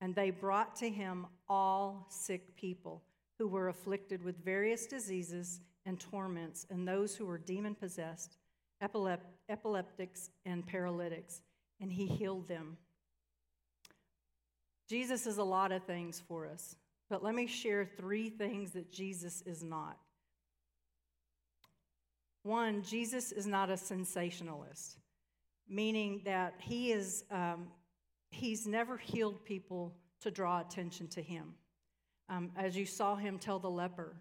and 0.00 0.14
they 0.14 0.30
brought 0.30 0.76
to 0.76 0.88
him 0.88 1.26
all 1.48 2.06
sick 2.10 2.56
people 2.56 3.02
who 3.38 3.48
were 3.48 3.68
afflicted 3.68 4.22
with 4.22 4.44
various 4.44 4.86
diseases 4.86 5.60
and 5.86 5.98
torments, 5.98 6.66
and 6.70 6.86
those 6.86 7.16
who 7.16 7.26
were 7.26 7.38
demon 7.38 7.74
possessed, 7.74 8.36
epilep- 8.82 9.20
epileptics, 9.48 10.30
and 10.44 10.66
paralytics, 10.66 11.40
and 11.80 11.92
he 11.92 12.06
healed 12.06 12.46
them. 12.48 12.76
Jesus 14.88 15.26
is 15.26 15.38
a 15.38 15.44
lot 15.44 15.72
of 15.72 15.84
things 15.84 16.22
for 16.26 16.46
us. 16.46 16.76
But 17.10 17.22
let 17.22 17.34
me 17.34 17.46
share 17.46 17.84
three 17.84 18.28
things 18.28 18.72
that 18.72 18.92
Jesus 18.92 19.42
is 19.42 19.62
not. 19.62 19.98
One, 22.42 22.82
Jesus 22.82 23.32
is 23.32 23.46
not 23.46 23.70
a 23.70 23.76
sensationalist, 23.76 24.96
meaning 25.68 26.22
that 26.24 26.54
he 26.58 26.92
is 26.92 27.24
um, 27.30 27.68
he's 28.30 28.66
never 28.66 28.96
healed 28.96 29.44
people 29.44 29.94
to 30.20 30.30
draw 30.30 30.60
attention 30.60 31.08
to 31.08 31.22
him. 31.22 31.54
Um, 32.28 32.50
as 32.56 32.76
you 32.76 32.84
saw 32.84 33.16
him 33.16 33.38
tell 33.38 33.58
the 33.58 33.70
leper, 33.70 34.16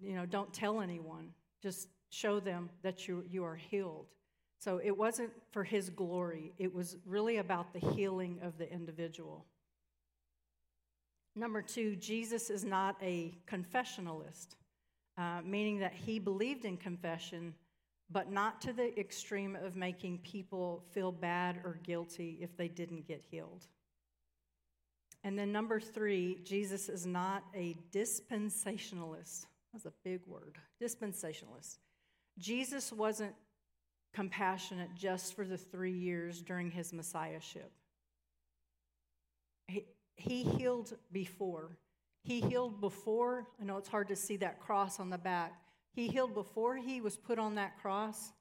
you 0.00 0.14
know, 0.14 0.26
don't 0.26 0.52
tell 0.52 0.80
anyone, 0.80 1.32
just 1.62 1.88
show 2.10 2.40
them 2.40 2.70
that 2.82 3.08
you 3.08 3.24
you 3.28 3.44
are 3.44 3.56
healed. 3.56 4.06
So 4.58 4.80
it 4.82 4.96
wasn't 4.96 5.30
for 5.52 5.64
his 5.64 5.90
glory; 5.90 6.52
it 6.58 6.74
was 6.74 6.96
really 7.06 7.38
about 7.38 7.72
the 7.72 7.80
healing 7.94 8.38
of 8.42 8.58
the 8.58 8.70
individual. 8.70 9.46
Number 11.36 11.62
two, 11.62 11.96
Jesus 11.96 12.50
is 12.50 12.64
not 12.64 12.96
a 13.00 13.38
confessionalist, 13.46 14.56
uh, 15.16 15.40
meaning 15.44 15.78
that 15.78 15.94
he 15.94 16.18
believed 16.18 16.64
in 16.64 16.76
confession, 16.76 17.54
but 18.12 18.30
not 18.30 18.60
to 18.62 18.72
the 18.72 18.98
extreme 18.98 19.56
of 19.56 19.76
making 19.76 20.18
people 20.18 20.84
feel 20.90 21.12
bad 21.12 21.60
or 21.64 21.78
guilty 21.82 22.38
if 22.40 22.56
they 22.56 22.68
didn't 22.68 23.06
get 23.06 23.22
healed. 23.30 23.66
And 25.22 25.38
then 25.38 25.52
number 25.52 25.78
three, 25.78 26.38
Jesus 26.44 26.88
is 26.88 27.06
not 27.06 27.44
a 27.54 27.76
dispensationalist. 27.92 29.46
That's 29.72 29.86
a 29.86 29.92
big 30.02 30.20
word. 30.26 30.56
Dispensationalist. 30.82 31.78
Jesus 32.38 32.92
wasn't 32.92 33.34
compassionate 34.12 34.94
just 34.96 35.34
for 35.34 35.44
the 35.44 35.58
three 35.58 35.92
years 35.92 36.40
during 36.40 36.70
his 36.70 36.92
messiahship. 36.92 37.70
He, 39.68 39.84
he 40.16 40.42
healed 40.42 40.96
before. 41.12 41.76
He 42.24 42.40
healed 42.40 42.80
before. 42.80 43.46
I 43.60 43.64
know 43.64 43.76
it's 43.76 43.88
hard 43.88 44.08
to 44.08 44.16
see 44.16 44.36
that 44.38 44.58
cross 44.58 44.98
on 44.98 45.10
the 45.10 45.18
back. 45.18 45.52
He 45.92 46.08
healed 46.08 46.34
before 46.34 46.76
he 46.76 47.00
was 47.00 47.16
put 47.16 47.38
on 47.38 47.56
that 47.56 47.80
cross, 47.80 48.32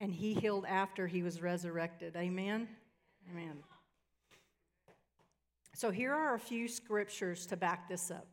and 0.00 0.12
he 0.12 0.34
healed 0.34 0.64
after 0.66 1.06
he 1.06 1.22
was 1.22 1.42
resurrected. 1.42 2.16
Amen? 2.16 2.68
Amen. 3.30 3.58
So 5.74 5.90
here 5.90 6.12
are 6.12 6.34
a 6.34 6.38
few 6.38 6.68
scriptures 6.68 7.46
to 7.46 7.56
back 7.56 7.88
this 7.88 8.10
up. 8.10 8.26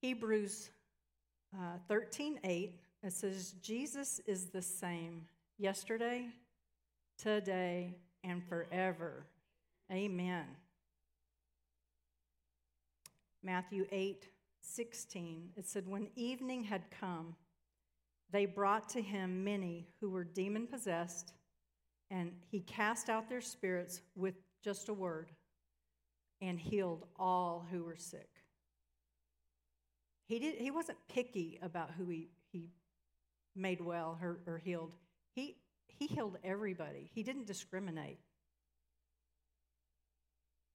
Hebrews 0.00 0.70
uh, 1.56 1.78
13 1.88 2.40
8, 2.44 2.80
it 3.02 3.12
says, 3.12 3.54
Jesus 3.62 4.20
is 4.26 4.46
the 4.46 4.62
same 4.62 5.26
yesterday, 5.58 6.28
today, 7.18 7.94
and 8.24 8.42
forever. 8.44 9.26
Amen. 9.92 10.44
Matthew 13.42 13.86
8, 13.90 14.28
16, 14.74 15.50
it 15.56 15.66
said, 15.66 15.88
When 15.88 16.08
evening 16.14 16.64
had 16.64 16.90
come, 16.90 17.34
they 18.30 18.46
brought 18.46 18.88
to 18.90 19.02
him 19.02 19.42
many 19.44 19.88
who 20.00 20.10
were 20.10 20.24
demon 20.24 20.66
possessed, 20.66 21.32
and 22.10 22.32
he 22.50 22.60
cast 22.60 23.08
out 23.08 23.28
their 23.28 23.40
spirits 23.40 24.02
with 24.14 24.34
just 24.62 24.88
a 24.88 24.94
word 24.94 25.30
and 26.40 26.58
healed 26.58 27.06
all 27.16 27.66
who 27.70 27.82
were 27.84 27.96
sick. 27.96 28.28
he, 30.26 30.38
did, 30.38 30.56
he 30.56 30.70
wasn't 30.70 30.98
picky 31.08 31.58
about 31.62 31.90
who 31.96 32.08
he, 32.08 32.28
he 32.52 32.70
made 33.56 33.80
well 33.80 34.18
or, 34.22 34.38
or 34.46 34.58
healed. 34.58 34.94
He, 35.34 35.56
he 35.86 36.06
healed 36.06 36.38
everybody, 36.44 37.10
he 37.12 37.22
didn't 37.22 37.46
discriminate. 37.46 38.18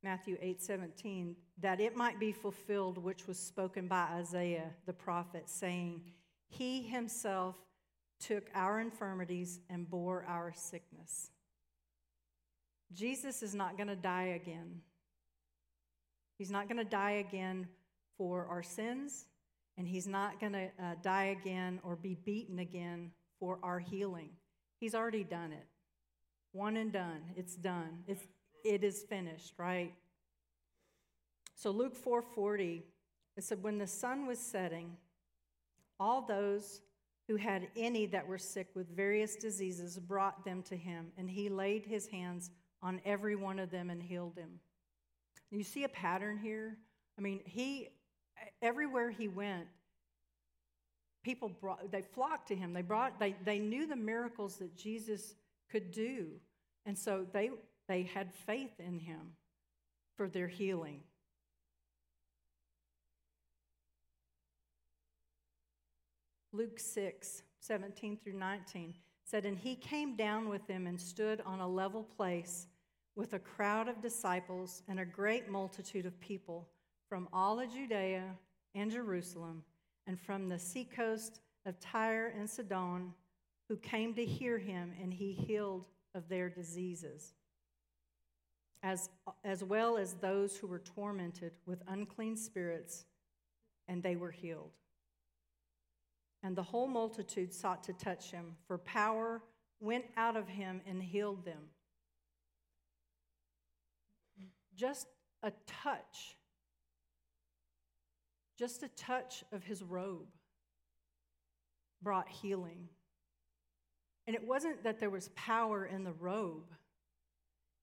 Matthew 0.03 0.37
8 0.41 0.61
17, 0.61 1.35
that 1.61 1.79
it 1.79 1.95
might 1.95 2.19
be 2.19 2.31
fulfilled 2.31 2.97
which 2.97 3.25
was 3.27 3.39
spoken 3.39 3.87
by 3.87 4.07
Isaiah 4.13 4.71
the 4.85 4.93
prophet, 4.93 5.49
saying, 5.49 6.01
He 6.49 6.83
himself 6.83 7.55
took 8.19 8.49
our 8.53 8.79
infirmities 8.79 9.59
and 9.69 9.89
bore 9.89 10.25
our 10.27 10.53
sickness. 10.55 11.31
Jesus 12.93 13.41
is 13.41 13.55
not 13.55 13.77
going 13.77 13.87
to 13.87 13.95
die 13.95 14.39
again. 14.41 14.81
He's 16.37 16.51
not 16.51 16.67
going 16.67 16.77
to 16.77 16.89
die 16.89 17.23
again 17.27 17.67
for 18.17 18.45
our 18.47 18.63
sins, 18.63 19.25
and 19.77 19.87
he's 19.87 20.07
not 20.07 20.39
going 20.39 20.53
to 20.53 20.65
uh, 20.79 20.95
die 21.01 21.35
again 21.41 21.79
or 21.83 21.95
be 21.95 22.15
beaten 22.25 22.59
again 22.59 23.11
for 23.39 23.59
our 23.63 23.79
healing. 23.79 24.29
He's 24.79 24.95
already 24.95 25.23
done 25.23 25.51
it. 25.53 25.65
One 26.51 26.77
and 26.77 26.91
done. 26.91 27.21
It's 27.35 27.55
done. 27.55 28.03
It's, 28.07 28.23
it 28.63 28.83
is 28.83 29.03
finished, 29.03 29.53
right? 29.57 29.93
So 31.55 31.71
Luke 31.71 31.95
4:40 31.95 32.83
it 33.35 33.43
said 33.43 33.63
when 33.63 33.77
the 33.79 33.87
sun 33.87 34.27
was 34.27 34.37
setting 34.37 34.95
all 35.99 36.21
those 36.21 36.81
who 37.27 37.35
had 37.35 37.67
any 37.75 38.05
that 38.07 38.27
were 38.27 38.37
sick 38.37 38.67
with 38.75 38.95
various 38.95 39.35
diseases 39.35 39.97
brought 39.97 40.43
them 40.45 40.61
to 40.63 40.75
him 40.75 41.11
and 41.17 41.29
he 41.29 41.49
laid 41.49 41.85
his 41.85 42.07
hands 42.07 42.51
on 42.81 43.01
every 43.05 43.35
one 43.35 43.59
of 43.59 43.71
them 43.71 43.89
and 43.89 44.03
healed 44.03 44.37
him. 44.37 44.59
You 45.49 45.63
see 45.63 45.83
a 45.83 45.89
pattern 45.89 46.37
here? 46.37 46.77
I 47.17 47.21
mean, 47.21 47.41
he 47.45 47.89
everywhere 48.61 49.09
he 49.09 49.27
went 49.27 49.67
people 51.23 51.49
brought 51.49 51.91
they 51.91 52.01
flocked 52.01 52.49
to 52.49 52.55
him. 52.55 52.73
They 52.73 52.81
brought 52.81 53.19
they 53.19 53.35
they 53.43 53.59
knew 53.59 53.87
the 53.87 53.95
miracles 53.95 54.57
that 54.57 54.75
Jesus 54.75 55.35
could 55.71 55.91
do. 55.91 56.27
And 56.85 56.97
so 56.97 57.25
they 57.31 57.51
they 57.87 58.03
had 58.03 58.33
faith 58.33 58.79
in 58.79 58.99
him 58.99 59.35
for 60.15 60.29
their 60.29 60.47
healing. 60.47 61.01
Luke 66.51 66.79
6, 66.79 67.41
17 67.59 68.17
through 68.17 68.37
19 68.37 68.93
said, 69.25 69.45
And 69.45 69.57
he 69.57 69.75
came 69.75 70.15
down 70.15 70.49
with 70.49 70.67
them 70.67 70.85
and 70.85 70.99
stood 70.99 71.41
on 71.45 71.59
a 71.59 71.67
level 71.67 72.03
place 72.03 72.67
with 73.15 73.33
a 73.33 73.39
crowd 73.39 73.87
of 73.87 74.01
disciples 74.01 74.83
and 74.87 74.99
a 74.99 75.05
great 75.05 75.49
multitude 75.49 76.05
of 76.05 76.19
people 76.19 76.69
from 77.09 77.27
all 77.33 77.59
of 77.59 77.73
Judea 77.73 78.23
and 78.75 78.91
Jerusalem 78.91 79.63
and 80.05 80.19
from 80.19 80.49
the 80.49 80.59
seacoast 80.59 81.39
of 81.65 81.79
Tyre 81.79 82.33
and 82.37 82.47
Sidon 82.49 83.13
who 83.69 83.77
came 83.77 84.13
to 84.13 84.25
hear 84.25 84.57
him, 84.57 84.93
and 85.01 85.13
he 85.13 85.31
healed 85.31 85.85
of 86.13 86.27
their 86.29 86.49
diseases, 86.49 87.33
as, 88.83 89.09
as 89.45 89.63
well 89.63 89.97
as 89.97 90.15
those 90.15 90.57
who 90.57 90.67
were 90.67 90.79
tormented 90.79 91.53
with 91.65 91.81
unclean 91.87 92.35
spirits, 92.35 93.05
and 93.87 94.03
they 94.03 94.17
were 94.17 94.31
healed. 94.31 94.71
And 96.43 96.55
the 96.55 96.63
whole 96.63 96.87
multitude 96.87 97.53
sought 97.53 97.83
to 97.85 97.93
touch 97.93 98.29
him, 98.29 98.57
for 98.67 98.77
power 98.77 99.41
went 99.79 100.05
out 100.17 100.35
of 100.35 100.49
him 100.49 100.81
and 100.85 101.01
healed 101.01 101.45
them. 101.45 101.69
Just 104.75 105.07
a 105.41 105.51
touch, 105.65 106.35
just 108.57 108.83
a 108.83 108.89
touch 108.89 109.43
of 109.53 109.63
his 109.63 109.81
robe 109.81 110.27
brought 112.01 112.27
healing. 112.27 112.89
And 114.27 114.35
it 114.35 114.45
wasn't 114.45 114.83
that 114.83 114.99
there 114.99 115.09
was 115.09 115.29
power 115.35 115.85
in 115.85 116.03
the 116.03 116.13
robe, 116.13 116.69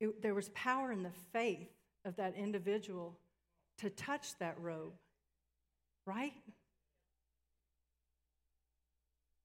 it, 0.00 0.22
there 0.22 0.34
was 0.34 0.48
power 0.50 0.90
in 0.90 1.02
the 1.02 1.12
faith 1.32 1.68
of 2.04 2.16
that 2.16 2.34
individual 2.36 3.18
to 3.78 3.90
touch 3.90 4.36
that 4.38 4.58
robe, 4.58 4.92
right? 6.06 6.32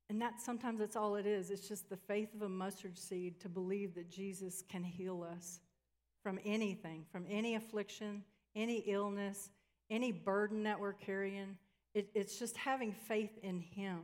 And 0.09 0.21
that 0.21 0.39
sometimes 0.39 0.79
that's 0.79 0.95
all 0.95 1.15
it 1.15 1.25
is. 1.25 1.49
It's 1.49 1.67
just 1.67 1.89
the 1.89 1.97
faith 1.97 2.33
of 2.33 2.41
a 2.41 2.49
mustard 2.49 2.97
seed 2.97 3.39
to 3.41 3.49
believe 3.49 3.95
that 3.95 4.09
Jesus 4.09 4.63
can 4.69 4.83
heal 4.83 5.27
us 5.29 5.59
from 6.23 6.39
anything, 6.45 7.05
from 7.11 7.25
any 7.29 7.55
affliction, 7.55 8.23
any 8.55 8.77
illness, 8.87 9.49
any 9.89 10.11
burden 10.11 10.63
that 10.63 10.79
we're 10.79 10.93
carrying. 10.93 11.57
It, 11.93 12.09
it's 12.13 12.37
just 12.37 12.55
having 12.57 12.93
faith 12.93 13.37
in 13.41 13.59
Him. 13.59 14.01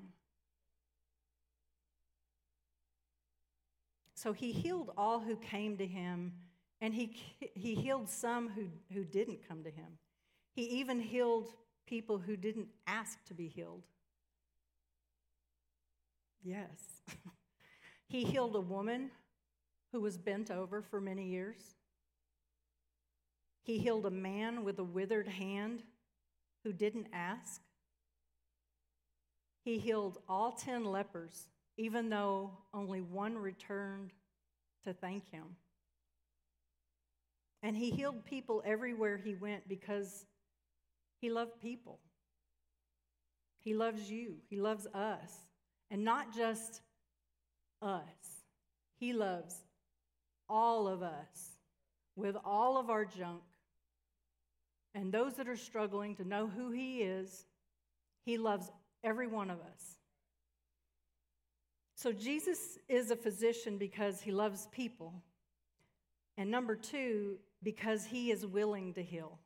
So 4.21 4.34
He 4.34 4.51
healed 4.51 4.91
all 4.97 5.19
who 5.19 5.36
came 5.36 5.77
to 5.77 5.86
Him, 5.88 6.34
and 6.79 6.93
He, 6.93 7.15
he 7.55 7.73
healed 7.73 8.07
some 8.07 8.49
who, 8.49 8.67
who 8.93 9.03
didn't 9.03 9.47
come 9.47 9.63
to 9.63 9.71
Him. 9.71 9.97
He 10.53 10.62
even 10.63 10.99
healed 10.99 11.47
people 11.88 12.19
who 12.19 12.36
didn't 12.36 12.67
ask 12.86 13.23
to 13.25 13.34
be 13.34 13.47
healed. 13.47 13.81
Yes. 16.43 17.01
he 18.07 18.23
healed 18.23 18.55
a 18.55 18.62
woman 18.62 19.10
who 19.91 20.01
was 20.01 20.19
bent 20.19 20.51
over 20.51 20.84
for 20.84 21.01
many 21.01 21.25
years. 21.27 21.75
He 23.63 23.79
healed 23.79 24.05
a 24.05 24.12
man 24.12 24.63
with 24.63 24.77
a 24.77 24.84
withered 24.84 25.27
hand 25.27 25.81
who 26.63 26.73
didn't 26.73 27.07
ask. 27.12 27.62
He 29.63 29.79
healed 29.79 30.19
all 30.29 30.51
10 30.51 30.86
lepers, 30.86 31.49
even 31.81 32.09
though 32.09 32.51
only 32.73 33.01
one 33.01 33.37
returned 33.37 34.11
to 34.83 34.93
thank 34.93 35.29
him. 35.31 35.43
And 37.63 37.75
he 37.75 37.91
healed 37.91 38.25
people 38.25 38.63
everywhere 38.65 39.17
he 39.17 39.35
went 39.35 39.67
because 39.67 40.25
he 41.19 41.29
loved 41.29 41.59
people. 41.61 41.99
He 43.59 43.73
loves 43.73 44.09
you, 44.09 44.35
he 44.49 44.57
loves 44.57 44.87
us. 44.87 45.31
And 45.91 46.05
not 46.05 46.33
just 46.33 46.81
us, 47.81 48.43
He 48.99 49.13
loves 49.13 49.55
all 50.47 50.87
of 50.87 51.01
us 51.01 51.59
with 52.15 52.35
all 52.45 52.77
of 52.77 52.89
our 52.89 53.05
junk. 53.05 53.41
And 54.93 55.11
those 55.11 55.35
that 55.35 55.47
are 55.47 55.57
struggling 55.57 56.15
to 56.15 56.27
know 56.27 56.47
who 56.47 56.71
He 56.71 57.01
is, 57.01 57.45
He 58.25 58.37
loves 58.37 58.69
every 59.03 59.27
one 59.27 59.49
of 59.49 59.59
us. 59.59 59.97
So 62.01 62.11
Jesus 62.11 62.79
is 62.89 63.11
a 63.11 63.15
physician 63.15 63.77
because 63.77 64.21
He 64.21 64.31
loves 64.31 64.67
people. 64.71 65.13
And 66.35 66.49
number 66.49 66.75
two, 66.75 67.37
because 67.61 68.05
He 68.05 68.31
is 68.31 68.43
willing 68.43 68.95
to 68.95 69.03
heal. 69.03 69.37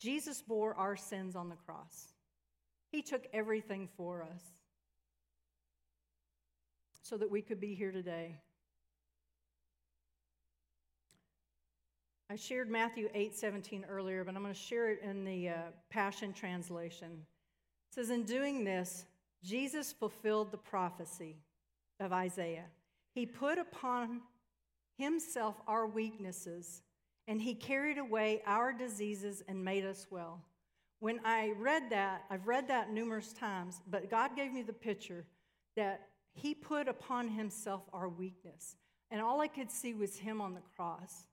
Jesus 0.00 0.42
bore 0.42 0.74
our 0.74 0.96
sins 0.96 1.36
on 1.36 1.48
the 1.48 1.54
cross. 1.54 2.08
He 2.90 3.02
took 3.02 3.28
everything 3.32 3.88
for 3.96 4.24
us 4.24 4.42
so 7.04 7.16
that 7.16 7.30
we 7.30 7.40
could 7.40 7.60
be 7.60 7.76
here 7.76 7.92
today. 7.92 8.34
I 12.28 12.34
shared 12.34 12.68
Matthew 12.68 13.08
8 13.14 13.36
17 13.36 13.84
earlier, 13.88 14.24
but 14.24 14.34
I'm 14.34 14.42
going 14.42 14.52
to 14.52 14.58
share 14.60 14.90
it 14.90 15.02
in 15.04 15.24
the 15.24 15.50
uh, 15.50 15.54
Passion 15.88 16.32
Translation. 16.32 17.12
It 17.12 17.94
says, 17.94 18.10
In 18.10 18.24
doing 18.24 18.64
this, 18.64 19.04
Jesus 19.44 19.92
fulfilled 19.92 20.50
the 20.50 20.58
prophecy 20.58 21.36
of 22.00 22.12
Isaiah. 22.12 22.66
He 23.14 23.26
put 23.26 23.58
upon 23.58 24.22
himself 24.96 25.54
our 25.68 25.86
weaknesses, 25.86 26.82
and 27.28 27.40
he 27.40 27.54
carried 27.54 27.98
away 27.98 28.42
our 28.46 28.72
diseases 28.72 29.42
and 29.46 29.64
made 29.64 29.84
us 29.84 30.06
well. 30.10 30.42
When 31.04 31.20
I 31.22 31.52
read 31.58 31.90
that, 31.90 32.24
I've 32.30 32.46
read 32.46 32.68
that 32.68 32.90
numerous 32.90 33.34
times, 33.34 33.82
but 33.86 34.10
God 34.10 34.34
gave 34.34 34.52
me 34.52 34.62
the 34.62 34.72
picture 34.72 35.26
that 35.76 36.08
He 36.32 36.54
put 36.54 36.88
upon 36.88 37.28
Himself 37.28 37.82
our 37.92 38.08
weakness. 38.08 38.76
And 39.10 39.20
all 39.20 39.42
I 39.42 39.48
could 39.48 39.70
see 39.70 39.92
was 39.92 40.16
Him 40.16 40.40
on 40.40 40.54
the 40.54 40.62
cross, 40.76 41.26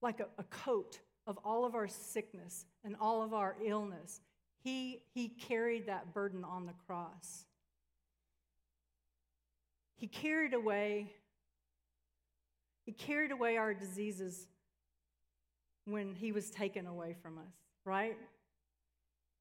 like 0.00 0.20
a, 0.20 0.28
a 0.38 0.44
coat 0.44 1.00
of 1.26 1.38
all 1.44 1.66
of 1.66 1.74
our 1.74 1.86
sickness 1.86 2.64
and 2.82 2.96
all 2.98 3.22
of 3.22 3.34
our 3.34 3.56
illness. 3.62 4.22
He, 4.66 5.00
he 5.14 5.28
carried 5.28 5.86
that 5.86 6.12
burden 6.12 6.42
on 6.42 6.66
the 6.66 6.72
cross. 6.88 7.44
He 9.94 10.08
carried 10.08 10.54
away 10.54 11.12
he 12.84 12.92
carried 12.92 13.32
away 13.32 13.56
our 13.56 13.74
diseases 13.74 14.46
when 15.84 16.14
he 16.14 16.30
was 16.30 16.50
taken 16.50 16.86
away 16.86 17.16
from 17.20 17.36
us, 17.38 17.52
right? 17.84 18.16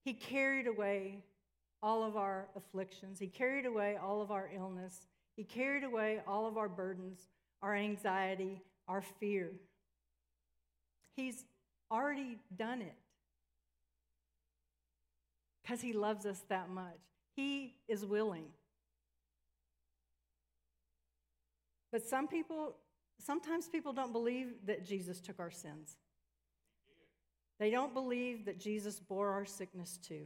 He 0.04 0.14
carried 0.14 0.66
away 0.66 1.24
all 1.84 2.04
of 2.04 2.18
our 2.18 2.48
afflictions. 2.56 3.20
He 3.20 3.28
carried 3.28 3.68
away 3.68 3.98
all 4.04 4.20
of 4.22 4.32
our 4.32 4.50
illness. 4.56 5.06
He 5.36 5.44
carried 5.44 5.84
away 5.84 6.22
all 6.28 6.48
of 6.48 6.58
our 6.58 6.70
burdens, 6.70 7.20
our 7.62 7.76
anxiety, 7.76 8.64
our 8.88 9.04
fear. 9.20 9.52
He's 11.16 11.46
already 11.92 12.40
done 12.58 12.82
it. 12.82 12.96
Because 15.66 15.82
he 15.82 15.94
loves 15.94 16.26
us 16.26 16.44
that 16.50 16.70
much. 16.70 17.00
He 17.36 17.76
is 17.88 18.06
willing. 18.06 18.46
But 21.92 22.06
some 22.06 22.28
people, 22.28 22.76
sometimes 23.20 23.68
people 23.68 23.92
don't 23.92 24.12
believe 24.12 24.54
that 24.66 24.86
Jesus 24.86 25.20
took 25.20 25.40
our 25.40 25.50
sins. 25.50 25.98
They 27.60 27.72
don't 27.72 27.94
believe 27.94 28.46
that 28.46 28.60
Jesus 28.60 29.00
bore 29.00 29.32
our 29.32 29.46
sickness 29.46 29.98
too. 29.98 30.26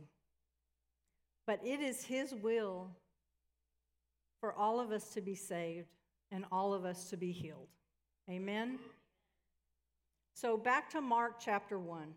But 1.48 1.62
it 1.64 1.80
is 1.80 2.04
His 2.04 2.34
will 2.34 2.90
for 4.42 4.54
all 4.54 4.80
of 4.80 4.92
us 4.92 5.10
to 5.10 5.22
be 5.22 5.36
saved 5.36 5.96
and 6.32 6.44
all 6.52 6.74
of 6.74 6.86
us 6.86 7.10
to 7.12 7.18
be 7.18 7.32
healed. 7.32 7.70
Amen? 8.30 8.80
So 10.34 10.58
back 10.58 10.90
to 10.92 11.02
Mark 11.02 11.36
chapter 11.40 11.80
1. 11.80 12.14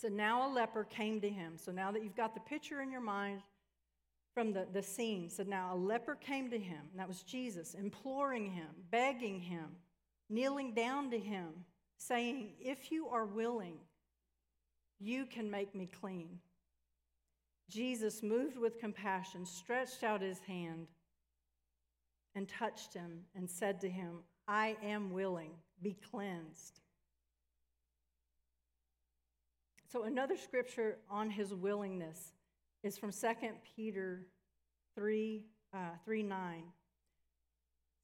So 0.00 0.06
now 0.06 0.48
a 0.48 0.50
leper 0.52 0.84
came 0.84 1.20
to 1.22 1.28
him. 1.28 1.54
So 1.56 1.72
now 1.72 1.90
that 1.90 2.04
you've 2.04 2.14
got 2.14 2.34
the 2.34 2.40
picture 2.40 2.80
in 2.80 2.92
your 2.92 3.00
mind 3.00 3.42
from 4.32 4.52
the, 4.52 4.66
the 4.72 4.82
scene, 4.82 5.28
so 5.28 5.42
now 5.42 5.74
a 5.74 5.76
leper 5.76 6.14
came 6.14 6.50
to 6.50 6.58
him, 6.58 6.78
and 6.90 7.00
that 7.00 7.08
was 7.08 7.22
Jesus, 7.22 7.74
imploring 7.74 8.52
him, 8.52 8.68
begging 8.92 9.40
him, 9.40 9.66
kneeling 10.30 10.72
down 10.72 11.10
to 11.10 11.18
him, 11.18 11.48
saying, 11.96 12.50
If 12.60 12.92
you 12.92 13.08
are 13.08 13.26
willing, 13.26 13.78
you 15.00 15.26
can 15.26 15.50
make 15.50 15.74
me 15.74 15.88
clean. 16.00 16.38
Jesus, 17.68 18.22
moved 18.22 18.56
with 18.56 18.78
compassion, 18.78 19.44
stretched 19.44 20.04
out 20.04 20.22
his 20.22 20.38
hand 20.40 20.86
and 22.36 22.48
touched 22.48 22.94
him 22.94 23.24
and 23.34 23.50
said 23.50 23.80
to 23.80 23.90
him, 23.90 24.20
I 24.46 24.76
am 24.80 25.10
willing, 25.10 25.50
be 25.82 25.96
cleansed. 26.08 26.80
So, 29.90 30.04
another 30.04 30.36
scripture 30.36 30.98
on 31.10 31.30
his 31.30 31.54
willingness 31.54 32.32
is 32.82 32.98
from 32.98 33.10
2 33.10 33.26
Peter 33.74 34.26
3, 34.94 35.46
uh, 35.72 35.78
3 36.04 36.22
9. 36.22 36.62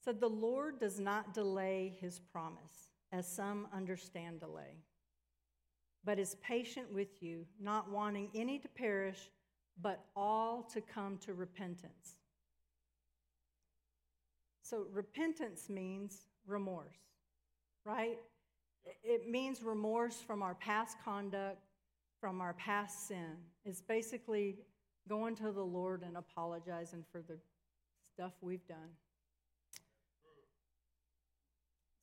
Said, 0.03 0.18
The 0.18 0.29
Lord 0.29 0.81
does 0.81 0.99
not 0.99 1.35
delay 1.35 1.94
his 2.01 2.18
promise, 2.18 2.90
as 3.12 3.31
some 3.31 3.68
understand 3.75 4.40
delay, 4.40 4.79
but 6.05 6.18
is 6.18 6.37
patient 6.37 6.90
with 6.90 7.23
you, 7.23 7.44
not 7.61 7.90
wanting 7.90 8.31
any 8.35 8.59
to 8.61 8.68
perish, 8.68 9.31
but 9.83 10.07
all 10.16 10.62
to 10.73 10.81
come 10.81 11.18
to 11.18 11.35
repentance. 11.35 12.16
So, 14.62 14.87
repentance 14.90 15.68
means 15.68 16.29
remorse, 16.47 16.97
right? 17.85 18.18
It 19.03 19.29
means 19.29 19.62
remorse 19.62 20.23
from 20.27 20.42
our 20.42 20.55
past 20.55 20.97
conduct, 21.05 21.59
from 22.24 22.40
our 22.40 22.54
past 22.54 23.06
sin. 23.06 23.37
It's 23.66 23.82
basically 23.82 24.56
going 25.06 25.37
to 25.37 25.52
the 25.52 25.62
Lord 25.62 26.02
and 26.02 26.16
apologizing 26.16 27.04
for 27.12 27.20
the 27.20 27.37
stuff 28.02 28.32
we've 28.40 28.66
done. 28.66 28.88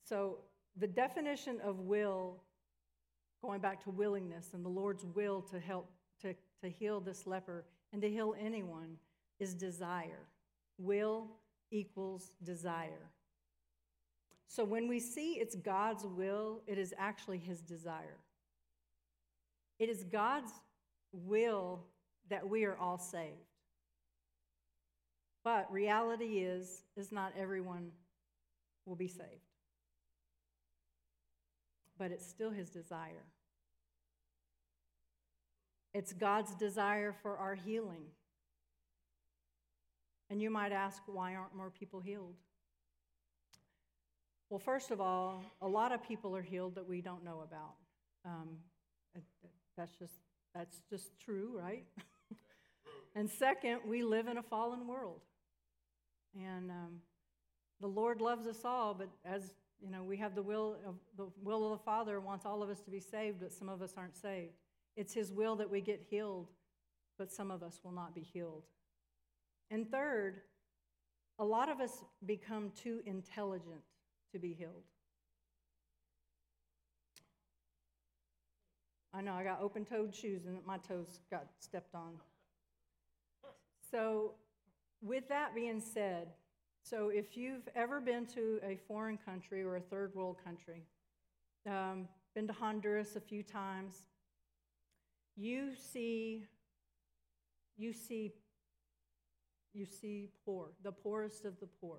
So, 0.04 0.38
the 0.76 0.86
definition 0.86 1.58
of 1.60 1.80
will, 1.80 2.36
going 3.42 3.60
back 3.60 3.82
to 3.82 3.90
willingness 3.90 4.54
and 4.54 4.64
the 4.64 4.68
Lord's 4.68 5.04
will 5.04 5.42
to 5.50 5.58
help 5.58 5.90
to, 6.20 6.36
to 6.62 6.68
heal 6.68 7.00
this 7.00 7.26
leper 7.26 7.64
and 7.92 8.00
to 8.00 8.08
heal 8.08 8.36
anyone, 8.38 8.98
is 9.40 9.54
desire. 9.54 10.28
Will 10.78 11.26
equals 11.72 12.30
desire. 12.44 13.10
So 14.46 14.62
when 14.62 14.86
we 14.86 15.00
see 15.00 15.32
it's 15.40 15.56
God's 15.56 16.06
will, 16.06 16.60
it 16.68 16.78
is 16.78 16.94
actually 16.96 17.38
his 17.38 17.60
desire. 17.60 18.18
It 19.82 19.88
is 19.88 20.04
God's 20.04 20.52
will 21.12 21.80
that 22.30 22.48
we 22.48 22.64
are 22.66 22.76
all 22.78 22.98
saved. 22.98 23.50
But 25.42 25.72
reality 25.72 26.38
is 26.38 26.84
is 26.96 27.10
not 27.10 27.32
everyone 27.36 27.90
will 28.86 28.94
be 28.94 29.08
saved. 29.08 29.50
But 31.98 32.12
it's 32.12 32.24
still 32.24 32.52
his 32.52 32.70
desire. 32.70 33.24
It's 35.92 36.12
God's 36.12 36.54
desire 36.54 37.12
for 37.20 37.36
our 37.36 37.56
healing. 37.56 38.04
And 40.30 40.40
you 40.40 40.48
might 40.48 40.70
ask, 40.70 41.02
why 41.06 41.34
aren't 41.34 41.56
more 41.56 41.70
people 41.70 41.98
healed? 41.98 42.36
Well, 44.48 44.60
first 44.60 44.92
of 44.92 45.00
all, 45.00 45.42
a 45.60 45.66
lot 45.66 45.90
of 45.90 46.04
people 46.04 46.36
are 46.36 46.42
healed 46.42 46.76
that 46.76 46.88
we 46.88 47.00
don't 47.00 47.24
know 47.24 47.42
about. 47.44 47.74
Um, 48.24 48.58
that's 49.76 49.98
just 49.98 50.14
that's 50.54 50.82
just 50.90 51.18
true, 51.18 51.50
right? 51.58 51.84
and 53.14 53.30
second, 53.30 53.80
we 53.86 54.02
live 54.02 54.26
in 54.28 54.36
a 54.38 54.42
fallen 54.42 54.86
world, 54.86 55.20
and 56.34 56.70
um, 56.70 57.00
the 57.80 57.86
Lord 57.86 58.20
loves 58.20 58.46
us 58.46 58.64
all. 58.64 58.94
But 58.94 59.08
as 59.24 59.52
you 59.80 59.90
know, 59.90 60.02
we 60.02 60.16
have 60.18 60.34
the 60.34 60.42
will 60.42 60.76
of 60.86 60.94
the 61.16 61.28
will 61.42 61.72
of 61.72 61.78
the 61.78 61.84
Father 61.84 62.20
wants 62.20 62.44
all 62.44 62.62
of 62.62 62.70
us 62.70 62.80
to 62.82 62.90
be 62.90 63.00
saved, 63.00 63.40
but 63.40 63.52
some 63.52 63.68
of 63.68 63.82
us 63.82 63.94
aren't 63.96 64.16
saved. 64.16 64.52
It's 64.96 65.14
His 65.14 65.32
will 65.32 65.56
that 65.56 65.70
we 65.70 65.80
get 65.80 66.04
healed, 66.08 66.48
but 67.18 67.32
some 67.32 67.50
of 67.50 67.62
us 67.62 67.80
will 67.82 67.92
not 67.92 68.14
be 68.14 68.20
healed. 68.20 68.64
And 69.70 69.90
third, 69.90 70.42
a 71.38 71.44
lot 71.44 71.70
of 71.70 71.80
us 71.80 72.04
become 72.26 72.72
too 72.76 73.00
intelligent 73.06 73.80
to 74.32 74.38
be 74.38 74.52
healed. 74.52 74.84
I 79.14 79.20
know 79.20 79.34
I 79.34 79.44
got 79.44 79.60
open 79.60 79.84
toed 79.84 80.14
shoes 80.14 80.46
and 80.46 80.58
my 80.66 80.78
toes 80.78 81.20
got 81.30 81.46
stepped 81.58 81.94
on. 81.94 82.14
So, 83.90 84.34
with 85.02 85.28
that 85.28 85.54
being 85.54 85.80
said, 85.80 86.28
so 86.82 87.10
if 87.10 87.36
you've 87.36 87.68
ever 87.74 88.00
been 88.00 88.26
to 88.26 88.58
a 88.64 88.78
foreign 88.88 89.18
country 89.18 89.62
or 89.62 89.76
a 89.76 89.80
third 89.80 90.14
world 90.14 90.36
country, 90.42 90.82
um, 91.68 92.08
been 92.34 92.46
to 92.46 92.52
Honduras 92.52 93.16
a 93.16 93.20
few 93.20 93.42
times, 93.42 93.94
you 95.36 95.72
see 95.74 96.46
you 97.76 97.92
see 97.92 98.32
you 99.74 99.86
see 99.86 100.28
poor, 100.44 100.68
the 100.82 100.92
poorest 100.92 101.44
of 101.44 101.58
the 101.60 101.66
poor. 101.80 101.98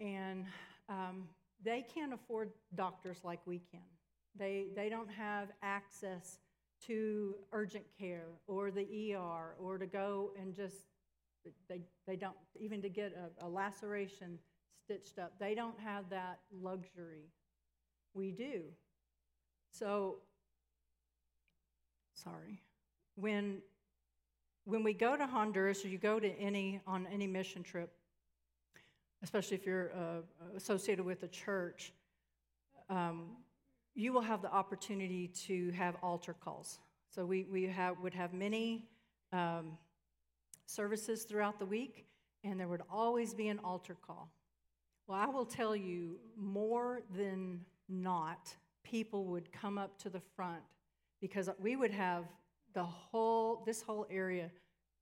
And 0.00 0.46
um, 0.88 1.24
they 1.62 1.84
can't 1.94 2.12
afford 2.12 2.50
doctors 2.74 3.18
like 3.22 3.40
we 3.46 3.60
can. 3.70 3.80
They, 4.38 4.66
they 4.74 4.88
don't 4.88 5.10
have 5.10 5.48
access 5.62 6.38
to 6.86 7.34
urgent 7.52 7.84
care 7.98 8.26
or 8.46 8.70
the 8.70 9.14
ER 9.14 9.54
or 9.58 9.78
to 9.78 9.86
go 9.86 10.30
and 10.40 10.54
just, 10.54 10.76
they, 11.68 11.80
they 12.06 12.16
don't, 12.16 12.36
even 12.58 12.82
to 12.82 12.88
get 12.88 13.12
a, 13.40 13.46
a 13.46 13.48
laceration 13.48 14.38
stitched 14.84 15.18
up, 15.18 15.32
they 15.38 15.54
don't 15.54 15.78
have 15.80 16.08
that 16.10 16.40
luxury. 16.52 17.30
We 18.14 18.30
do. 18.30 18.62
So, 19.70 20.16
sorry. 22.14 22.60
When 23.16 23.62
when 24.64 24.82
we 24.82 24.92
go 24.92 25.16
to 25.16 25.26
Honduras 25.26 25.84
or 25.84 25.88
you 25.88 25.96
go 25.96 26.18
to 26.18 26.28
any 26.40 26.80
on 26.86 27.06
any 27.06 27.26
mission 27.26 27.62
trip, 27.62 27.92
especially 29.22 29.56
if 29.56 29.64
you're 29.64 29.92
uh, 29.94 30.56
associated 30.56 31.04
with 31.04 31.22
a 31.22 31.28
church, 31.28 31.92
um, 32.90 33.28
you 33.96 34.12
will 34.12 34.20
have 34.20 34.42
the 34.42 34.52
opportunity 34.52 35.28
to 35.46 35.70
have 35.72 35.96
altar 36.02 36.34
calls. 36.34 36.78
So 37.08 37.24
we, 37.24 37.46
we 37.50 37.64
have, 37.64 37.98
would 38.00 38.12
have 38.12 38.34
many 38.34 38.84
um, 39.32 39.78
services 40.66 41.24
throughout 41.24 41.58
the 41.58 41.64
week, 41.64 42.06
and 42.44 42.60
there 42.60 42.68
would 42.68 42.82
always 42.90 43.32
be 43.32 43.48
an 43.48 43.58
altar 43.64 43.96
call. 44.06 44.30
Well, 45.06 45.18
I 45.18 45.26
will 45.26 45.46
tell 45.46 45.74
you, 45.74 46.18
more 46.36 47.00
than 47.16 47.64
not, 47.88 48.54
people 48.84 49.24
would 49.24 49.50
come 49.50 49.78
up 49.78 49.98
to 50.00 50.10
the 50.10 50.20
front 50.20 50.62
because 51.20 51.48
we 51.58 51.74
would 51.74 51.90
have 51.90 52.24
the 52.74 52.84
whole, 52.84 53.62
this 53.64 53.80
whole 53.80 54.06
area 54.10 54.50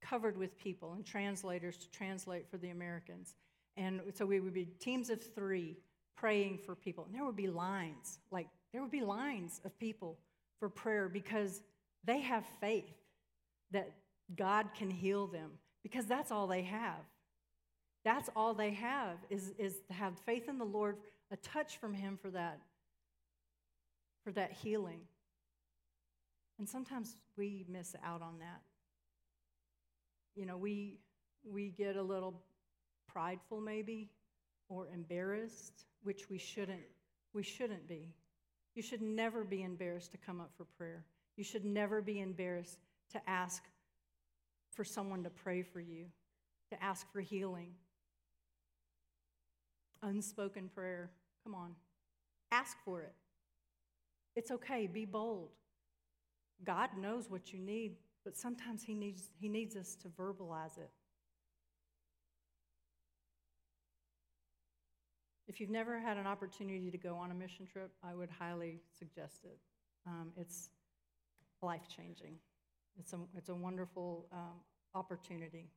covered 0.01 0.37
with 0.37 0.57
people 0.57 0.93
and 0.93 1.05
translators 1.05 1.75
to 1.77 1.91
translate 1.91 2.49
for 2.49 2.57
the 2.57 2.69
Americans. 2.69 3.35
And 3.75 3.99
so 4.13 4.25
we 4.25 4.39
would 4.39 4.53
be 4.53 4.65
teams 4.79 5.09
of 5.09 5.21
three 5.21 5.75
praying 6.15 6.59
for 6.59 6.75
people. 6.75 7.03
And 7.05 7.13
there 7.13 7.25
would 7.25 7.35
be 7.35 7.47
lines, 7.47 8.19
like 8.31 8.47
there 8.75 8.81
would 8.81 8.91
be 8.91 8.99
lines 8.99 9.61
of 9.63 9.79
people 9.79 10.17
for 10.59 10.67
prayer 10.67 11.07
because 11.07 11.61
they 12.03 12.19
have 12.19 12.43
faith 12.59 12.91
that 13.71 13.89
God 14.35 14.67
can 14.77 14.89
heal 14.89 15.27
them 15.27 15.51
because 15.81 16.05
that's 16.07 16.29
all 16.29 16.45
they 16.45 16.63
have. 16.63 16.99
That's 18.03 18.29
all 18.35 18.53
they 18.53 18.71
have 18.71 19.15
is, 19.29 19.53
is 19.57 19.75
to 19.87 19.93
have 19.93 20.19
faith 20.25 20.49
in 20.49 20.57
the 20.57 20.65
Lord, 20.65 20.97
a 21.31 21.37
touch 21.37 21.77
from 21.77 21.93
Him 21.93 22.19
for 22.21 22.29
that, 22.31 22.59
for 24.25 24.33
that 24.33 24.51
healing. 24.51 24.99
And 26.59 26.67
sometimes 26.67 27.15
we 27.37 27.65
miss 27.69 27.95
out 28.03 28.21
on 28.21 28.39
that. 28.39 28.59
You 30.35 30.45
know, 30.45 30.57
we, 30.57 30.99
we 31.49 31.69
get 31.69 31.95
a 31.95 32.03
little 32.03 32.41
prideful 33.07 33.61
maybe 33.61 34.09
or 34.67 34.89
embarrassed, 34.93 35.85
which 36.03 36.29
we 36.29 36.37
shouldn't, 36.37 36.83
we 37.33 37.41
shouldn't 37.41 37.87
be. 37.87 38.09
You 38.75 38.81
should 38.81 39.01
never 39.01 39.43
be 39.43 39.63
embarrassed 39.63 40.11
to 40.11 40.17
come 40.17 40.41
up 40.41 40.51
for 40.55 40.65
prayer. 40.77 41.05
You 41.37 41.43
should 41.43 41.65
never 41.65 42.01
be 42.01 42.19
embarrassed 42.19 42.77
to 43.11 43.21
ask 43.29 43.63
for 44.71 44.83
someone 44.83 45.23
to 45.23 45.29
pray 45.29 45.61
for 45.61 45.79
you, 45.79 46.05
to 46.71 46.83
ask 46.83 47.11
for 47.11 47.21
healing. 47.21 47.69
Unspoken 50.03 50.69
prayer. 50.73 51.09
Come 51.43 51.55
on. 51.55 51.75
Ask 52.51 52.77
for 52.83 53.01
it. 53.01 53.13
It's 54.35 54.51
okay. 54.51 54.87
Be 54.87 55.05
bold. 55.05 55.49
God 56.63 56.89
knows 56.97 57.29
what 57.29 57.53
you 57.53 57.59
need, 57.59 57.95
but 58.23 58.35
sometimes 58.35 58.83
He 58.83 58.93
needs, 58.93 59.29
he 59.39 59.47
needs 59.47 59.75
us 59.75 59.95
to 60.01 60.09
verbalize 60.09 60.77
it. 60.77 60.89
If 65.47 65.59
you've 65.59 65.69
never 65.69 65.99
had 65.99 66.17
an 66.17 66.25
opportunity 66.25 66.89
to 66.89 66.97
go 66.97 67.15
on 67.15 67.31
a 67.31 67.33
mission 67.35 67.67
trip, 67.67 67.91
I 68.03 68.15
would 68.15 68.29
highly 68.29 68.81
suggest 68.97 69.45
it. 69.45 69.57
Um, 70.07 70.31
it's 70.35 70.69
life 71.61 71.87
changing. 71.95 72.35
It's 72.99 73.13
a, 73.13 73.19
it's 73.37 73.49
a 73.49 73.55
wonderful 73.55 74.27
um, 74.31 74.59
opportunity. 74.95 75.69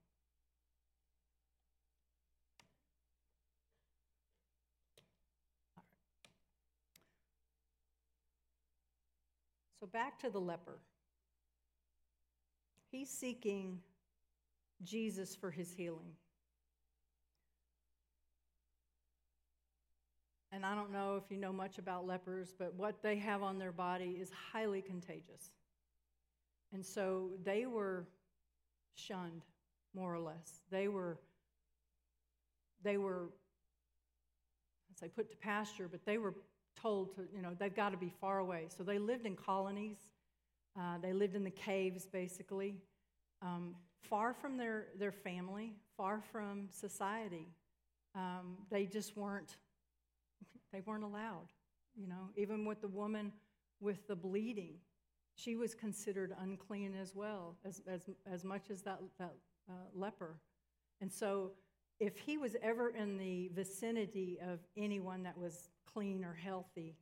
So 9.81 9.87
back 9.87 10.19
to 10.21 10.31
the 10.31 10.41
leper. 10.41 10.79
He's 12.91 13.11
seeking 13.11 13.81
Jesus 14.83 15.37
for 15.37 15.51
his 15.51 15.73
healing. 15.73 16.15
And 20.51 20.65
I 20.65 20.75
don't 20.75 20.93
know 20.93 21.17
if 21.17 21.31
you 21.31 21.37
know 21.37 21.53
much 21.53 21.79
about 21.79 22.07
lepers, 22.07 22.55
but 22.59 22.75
what 22.75 23.03
they 23.03 23.17
have 23.17 23.43
on 23.43 23.59
their 23.59 23.73
body 23.73 24.17
is 24.21 24.31
highly 24.53 24.81
contagious. 24.81 25.53
And 26.73 26.85
so 26.85 27.31
they 27.45 27.67
were 27.67 28.07
shunned, 28.95 29.43
more 29.95 30.15
or 30.15 30.19
less. 30.19 30.63
They 30.71 30.89
were, 30.89 31.19
they 32.83 32.97
were, 32.97 33.29
I 34.91 35.01
say 35.01 35.09
put 35.09 35.31
to 35.31 35.37
pasture, 35.37 35.89
but 35.91 36.05
they 36.07 36.19
were 36.19 36.35
told 36.81 37.15
to, 37.17 37.23
you 37.35 37.43
know, 37.43 37.51
they've 37.59 37.75
got 37.75 37.91
to 37.91 37.99
be 37.99 38.13
far 38.21 38.39
away. 38.39 38.69
So 38.77 38.83
they 38.83 38.99
lived 38.99 39.27
in 39.27 39.37
colonies. 39.37 39.99
Uh, 40.79 40.99
they 41.03 41.13
lived 41.13 41.35
in 41.35 41.45
the 41.45 41.51
caves, 41.51 42.07
basically, 42.07 42.77
um, 43.43 43.75
far 44.03 44.33
from 44.33 44.57
their, 44.57 44.87
their 44.99 45.13
family, 45.13 45.73
far 45.97 46.23
from 46.31 46.69
society. 46.71 47.49
Um, 48.15 48.59
they 48.71 48.87
just 48.87 49.17
weren't, 49.17 49.57
they 50.73 50.81
weren't 50.81 51.05
allowed, 51.05 51.49
you 51.97 52.07
know, 52.07 52.31
even 52.37 52.65
with 52.65 52.81
the 52.81 52.89
woman 52.89 53.33
with 53.81 54.07
the 54.09 54.17
bleeding. 54.17 54.75
She 55.35 55.55
was 55.55 55.75
considered 55.75 56.35
unclean 56.41 56.95
as 57.01 57.15
well, 57.15 57.57
as, 57.65 57.81
as, 57.87 58.11
as 58.31 58.45
much 58.45 58.71
as 58.71 58.83
that, 58.83 59.01
that 59.19 59.35
uh, 59.69 59.73
leper. 59.95 60.37
And 61.01 61.13
so, 61.13 61.53
if 62.01 62.17
he 62.17 62.39
was 62.39 62.55
ever 62.63 62.91
in 62.91 63.19
the 63.19 63.51
vicinity 63.55 64.39
of 64.41 64.61
anyone 64.77 65.23
that 65.25 65.37
was 65.37 65.69
clean 65.93 66.25
or 66.25 66.35
healthy, 66.35 66.97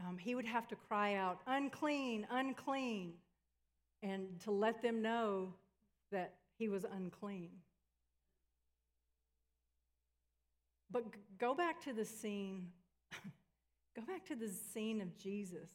um, 0.00 0.18
he 0.18 0.34
would 0.34 0.46
have 0.46 0.66
to 0.68 0.76
cry 0.76 1.14
out, 1.14 1.38
unclean, 1.46 2.26
unclean, 2.30 3.12
and 4.02 4.40
to 4.40 4.50
let 4.50 4.82
them 4.82 5.00
know 5.00 5.54
that 6.10 6.34
he 6.58 6.68
was 6.68 6.84
unclean. 6.84 7.50
But 10.90 11.04
go 11.38 11.54
back 11.54 11.80
to 11.84 11.92
the 11.92 12.04
scene, 12.04 12.68
go 13.94 14.02
back 14.02 14.24
to 14.26 14.36
the 14.36 14.48
scene 14.48 15.00
of 15.00 15.16
Jesus. 15.16 15.70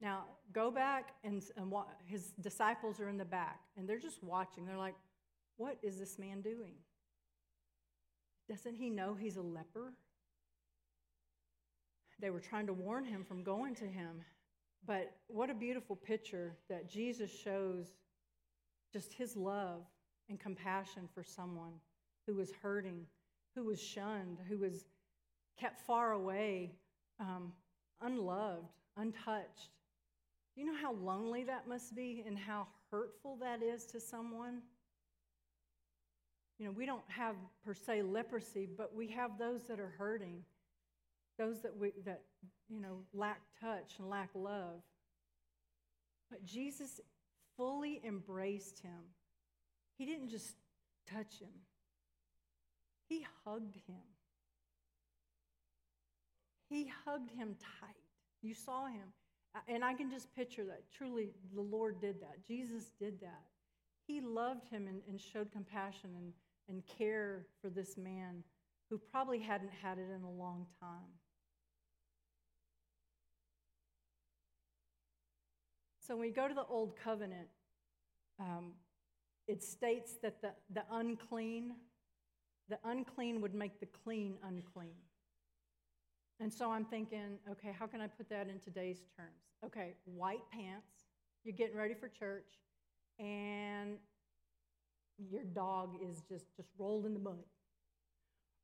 Now, 0.00 0.24
go 0.52 0.70
back 0.70 1.14
and, 1.22 1.42
and 1.56 1.72
his 2.04 2.32
disciples 2.40 2.98
are 3.00 3.08
in 3.08 3.18
the 3.18 3.24
back, 3.24 3.60
and 3.76 3.88
they're 3.88 3.98
just 3.98 4.22
watching. 4.22 4.66
They're 4.66 4.76
like, 4.76 4.96
what 5.56 5.78
is 5.82 5.98
this 5.98 6.18
man 6.18 6.40
doing? 6.40 6.74
Doesn't 8.48 8.74
he 8.74 8.90
know 8.90 9.14
he's 9.14 9.36
a 9.36 9.42
leper? 9.42 9.92
They 12.18 12.30
were 12.30 12.40
trying 12.40 12.66
to 12.66 12.72
warn 12.72 13.04
him 13.04 13.24
from 13.24 13.42
going 13.42 13.74
to 13.76 13.84
him. 13.84 14.22
But 14.84 15.12
what 15.28 15.50
a 15.50 15.54
beautiful 15.54 15.94
picture 15.94 16.56
that 16.68 16.90
Jesus 16.90 17.30
shows 17.30 17.86
just 18.92 19.12
his 19.12 19.36
love 19.36 19.84
and 20.28 20.38
compassion 20.38 21.08
for 21.14 21.22
someone 21.22 21.72
who 22.26 22.34
was 22.34 22.52
hurting, 22.60 23.06
who 23.54 23.64
was 23.64 23.80
shunned, 23.80 24.38
who 24.48 24.58
was 24.58 24.84
kept 25.58 25.80
far 25.80 26.12
away, 26.12 26.72
um, 27.20 27.52
unloved, 28.00 28.68
untouched. 28.96 29.70
You 30.56 30.66
know 30.66 30.76
how 30.80 30.92
lonely 30.94 31.44
that 31.44 31.68
must 31.68 31.94
be 31.94 32.22
and 32.26 32.38
how 32.38 32.66
hurtful 32.90 33.38
that 33.40 33.62
is 33.62 33.86
to 33.86 34.00
someone? 34.00 34.62
You 36.58 36.66
know, 36.66 36.72
we 36.72 36.86
don't 36.86 37.08
have 37.08 37.34
per 37.64 37.74
se 37.74 38.02
leprosy, 38.02 38.68
but 38.76 38.94
we 38.94 39.08
have 39.08 39.38
those 39.38 39.62
that 39.68 39.80
are 39.80 39.94
hurting, 39.98 40.44
those 41.38 41.62
that 41.62 41.76
we 41.76 41.92
that 42.04 42.22
you 42.68 42.80
know 42.80 42.98
lack 43.14 43.40
touch 43.60 43.94
and 43.98 44.08
lack 44.08 44.30
love. 44.34 44.82
But 46.30 46.44
Jesus 46.44 47.00
fully 47.56 48.00
embraced 48.04 48.80
him. 48.80 49.10
He 49.96 50.06
didn't 50.06 50.28
just 50.28 50.54
touch 51.10 51.40
him. 51.40 51.50
He 53.08 53.26
hugged 53.44 53.76
him. 53.86 54.11
He 56.72 56.90
hugged 57.04 57.30
him 57.30 57.54
tight. 57.80 57.94
You 58.40 58.54
saw 58.54 58.86
him. 58.86 59.12
And 59.68 59.84
I 59.84 59.92
can 59.92 60.10
just 60.10 60.34
picture 60.34 60.64
that. 60.64 60.84
Truly, 60.96 61.28
the 61.54 61.60
Lord 61.60 62.00
did 62.00 62.22
that. 62.22 62.46
Jesus 62.46 62.92
did 62.98 63.20
that. 63.20 63.42
He 64.06 64.22
loved 64.22 64.68
him 64.68 64.86
and, 64.88 65.02
and 65.06 65.20
showed 65.20 65.52
compassion 65.52 66.10
and, 66.16 66.32
and 66.70 66.82
care 66.98 67.44
for 67.60 67.68
this 67.68 67.98
man 67.98 68.42
who 68.88 68.96
probably 68.96 69.38
hadn't 69.38 69.70
had 69.82 69.98
it 69.98 70.08
in 70.16 70.22
a 70.22 70.30
long 70.30 70.66
time. 70.80 71.12
So 76.00 76.14
when 76.14 76.28
we 76.28 76.32
go 76.32 76.48
to 76.48 76.54
the 76.54 76.64
Old 76.64 76.94
Covenant, 76.96 77.48
um, 78.40 78.72
it 79.46 79.62
states 79.62 80.14
that 80.22 80.40
the, 80.40 80.52
the 80.72 80.84
unclean, 80.90 81.72
the 82.70 82.78
unclean 82.82 83.42
would 83.42 83.54
make 83.54 83.78
the 83.78 83.88
clean 84.04 84.38
unclean. 84.42 84.96
And 86.40 86.52
so 86.52 86.70
I'm 86.70 86.84
thinking, 86.84 87.38
okay, 87.50 87.74
how 87.78 87.86
can 87.86 88.00
I 88.00 88.06
put 88.06 88.28
that 88.30 88.48
in 88.48 88.58
today's 88.58 89.02
terms? 89.16 89.30
Okay, 89.64 89.94
white 90.04 90.42
pants, 90.52 91.06
you're 91.44 91.54
getting 91.54 91.76
ready 91.76 91.94
for 91.94 92.08
church, 92.08 92.58
and 93.18 93.96
your 95.30 95.44
dog 95.44 95.94
is 96.02 96.22
just, 96.28 96.46
just 96.56 96.68
rolled 96.78 97.06
in 97.06 97.14
the 97.14 97.20
mud. 97.20 97.44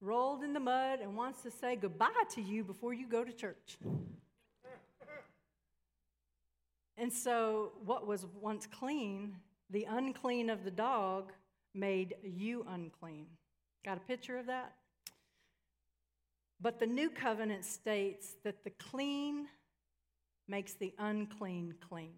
Rolled 0.01 0.43
in 0.43 0.53
the 0.53 0.61
mud 0.61 1.01
and 1.01 1.17
wants 1.17 1.43
to 1.43 1.51
say 1.51 1.77
goodbye 1.77 2.09
to 2.35 2.41
you 2.41 2.65
before 2.65 2.93
you 2.93 3.07
go 3.09 3.25
to 3.25 3.33
church. 3.33 3.79
And 6.97 7.13
so, 7.13 7.73
what 7.85 8.09
was 8.09 8.27
once 8.41 8.67
clean, 8.67 9.37
the 9.71 9.87
unclean 9.89 10.51
of 10.51 10.65
the 10.65 10.71
dog 10.71 11.33
made 11.73 12.17
you 12.25 12.67
unclean. 12.69 13.27
Got 13.85 13.99
a 13.99 14.01
picture 14.01 14.37
of 14.37 14.47
that? 14.47 14.73
But 16.61 16.81
the 16.81 16.87
new 16.87 17.11
covenant 17.11 17.65
states 17.65 18.35
that 18.45 18.65
the 18.65 18.71
clean 18.71 19.47
makes 20.49 20.75
the 20.75 20.93
unclean 20.99 21.75
clean. 21.89 22.15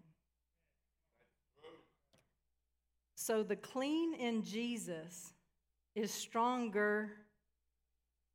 So 3.15 3.43
the 3.43 3.55
clean 3.55 4.15
in 4.15 4.43
Jesus 4.43 5.33
is 5.93 6.11
stronger 6.11 7.11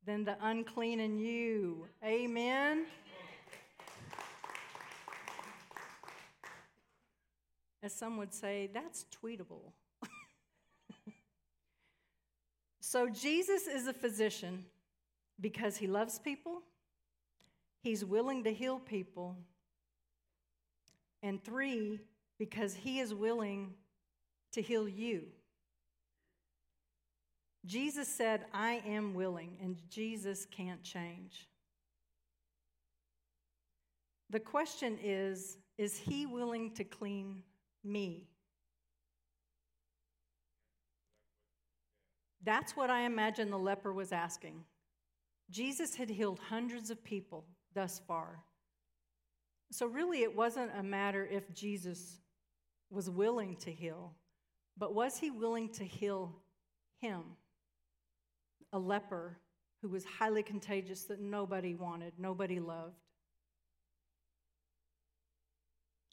than 0.05 0.23
the 0.23 0.37
unclean 0.41 1.01
in 1.01 1.19
you. 1.19 1.87
Amen. 2.05 2.85
As 7.83 7.93
some 7.93 8.15
would 8.17 8.33
say, 8.33 8.69
that's 8.73 9.05
tweetable. 9.21 9.73
so 12.79 13.09
Jesus 13.09 13.67
is 13.67 13.87
a 13.87 13.93
physician 13.93 14.63
because 15.39 15.77
he 15.77 15.87
loves 15.87 16.19
people, 16.19 16.61
he's 17.83 18.03
willing 18.03 18.43
to 18.43 18.53
heal 18.53 18.79
people, 18.79 19.37
and 21.23 21.43
three, 21.43 21.99
because 22.37 22.73
he 22.73 22.99
is 22.99 23.13
willing 23.13 23.73
to 24.53 24.61
heal 24.61 24.87
you. 24.87 25.23
Jesus 27.65 28.07
said, 28.07 28.45
I 28.53 28.81
am 28.87 29.13
willing, 29.13 29.57
and 29.61 29.77
Jesus 29.89 30.45
can't 30.49 30.81
change. 30.83 31.47
The 34.29 34.39
question 34.39 34.97
is 35.03 35.57
Is 35.77 35.97
he 35.97 36.25
willing 36.25 36.71
to 36.75 36.83
clean 36.83 37.43
me? 37.83 38.27
That's 42.43 42.77
what 42.77 42.89
I 42.89 43.01
imagine 43.01 43.49
the 43.49 43.59
leper 43.59 43.91
was 43.91 44.13
asking. 44.13 44.63
Jesus 45.49 45.95
had 45.95 46.09
healed 46.09 46.39
hundreds 46.39 46.89
of 46.89 47.03
people 47.03 47.45
thus 47.73 48.01
far. 48.07 48.43
So, 49.71 49.85
really, 49.85 50.23
it 50.23 50.35
wasn't 50.35 50.71
a 50.77 50.83
matter 50.83 51.25
if 51.25 51.53
Jesus 51.53 52.19
was 52.89 53.09
willing 53.09 53.55
to 53.57 53.71
heal, 53.71 54.13
but 54.77 54.93
was 54.93 55.17
he 55.17 55.29
willing 55.29 55.69
to 55.73 55.83
heal 55.83 56.35
him? 56.99 57.21
A 58.73 58.79
leper 58.79 59.37
who 59.81 59.89
was 59.89 60.03
highly 60.05 60.43
contagious 60.43 61.03
that 61.03 61.19
nobody 61.19 61.75
wanted, 61.75 62.13
nobody 62.17 62.59
loved. 62.59 62.95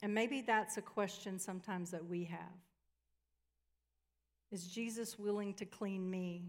And 0.02 0.12
maybe 0.14 0.42
that's 0.42 0.76
a 0.76 0.82
question 0.82 1.38
sometimes 1.38 1.90
that 1.92 2.04
we 2.04 2.24
have. 2.24 2.38
Is 4.52 4.66
Jesus 4.66 5.18
willing 5.18 5.54
to 5.54 5.64
clean 5.64 6.08
me? 6.08 6.44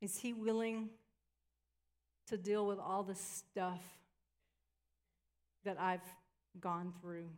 Is 0.00 0.16
he 0.16 0.32
willing 0.32 0.90
to 2.30 2.36
deal 2.36 2.64
with 2.64 2.78
all 2.78 3.02
the 3.02 3.14
stuff 3.14 3.82
that 5.64 5.76
I've 5.80 6.00
gone 6.60 6.92
through, 7.00 7.28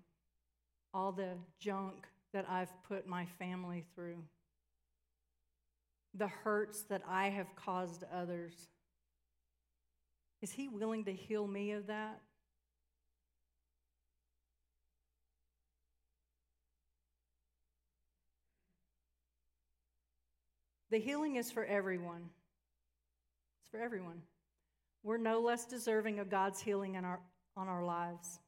all 0.92 1.12
the 1.12 1.31
junk 1.59 2.07
that 2.35 2.44
I've 2.48 2.70
put 2.85 3.07
my 3.07 3.26
family 3.38 3.85
through, 3.94 4.18
the 6.14 6.28
hurts 6.28 6.83
that 6.85 7.02
I 7.09 7.31
have 7.31 7.46
caused 7.57 8.05
others? 8.14 8.52
Is 10.42 10.52
he 10.52 10.68
willing 10.68 11.07
to 11.07 11.12
heal 11.12 11.46
me 11.46 11.72
of 11.72 11.87
that? 11.87 12.20
The 20.90 20.98
healing 20.98 21.37
is 21.37 21.50
for 21.50 21.64
everyone. 21.64 22.28
It's 23.62 23.70
for 23.70 23.78
everyone. 23.81 24.20
We're 25.03 25.19
no 25.19 25.41
less 25.41 25.65
deserving 25.65 26.19
of 26.21 26.31
God's 26.31 26.61
healing 26.61 26.95
in 26.95 27.05
our, 27.05 27.21
on 27.57 27.69
our 27.69 27.85
lives. 27.85 28.38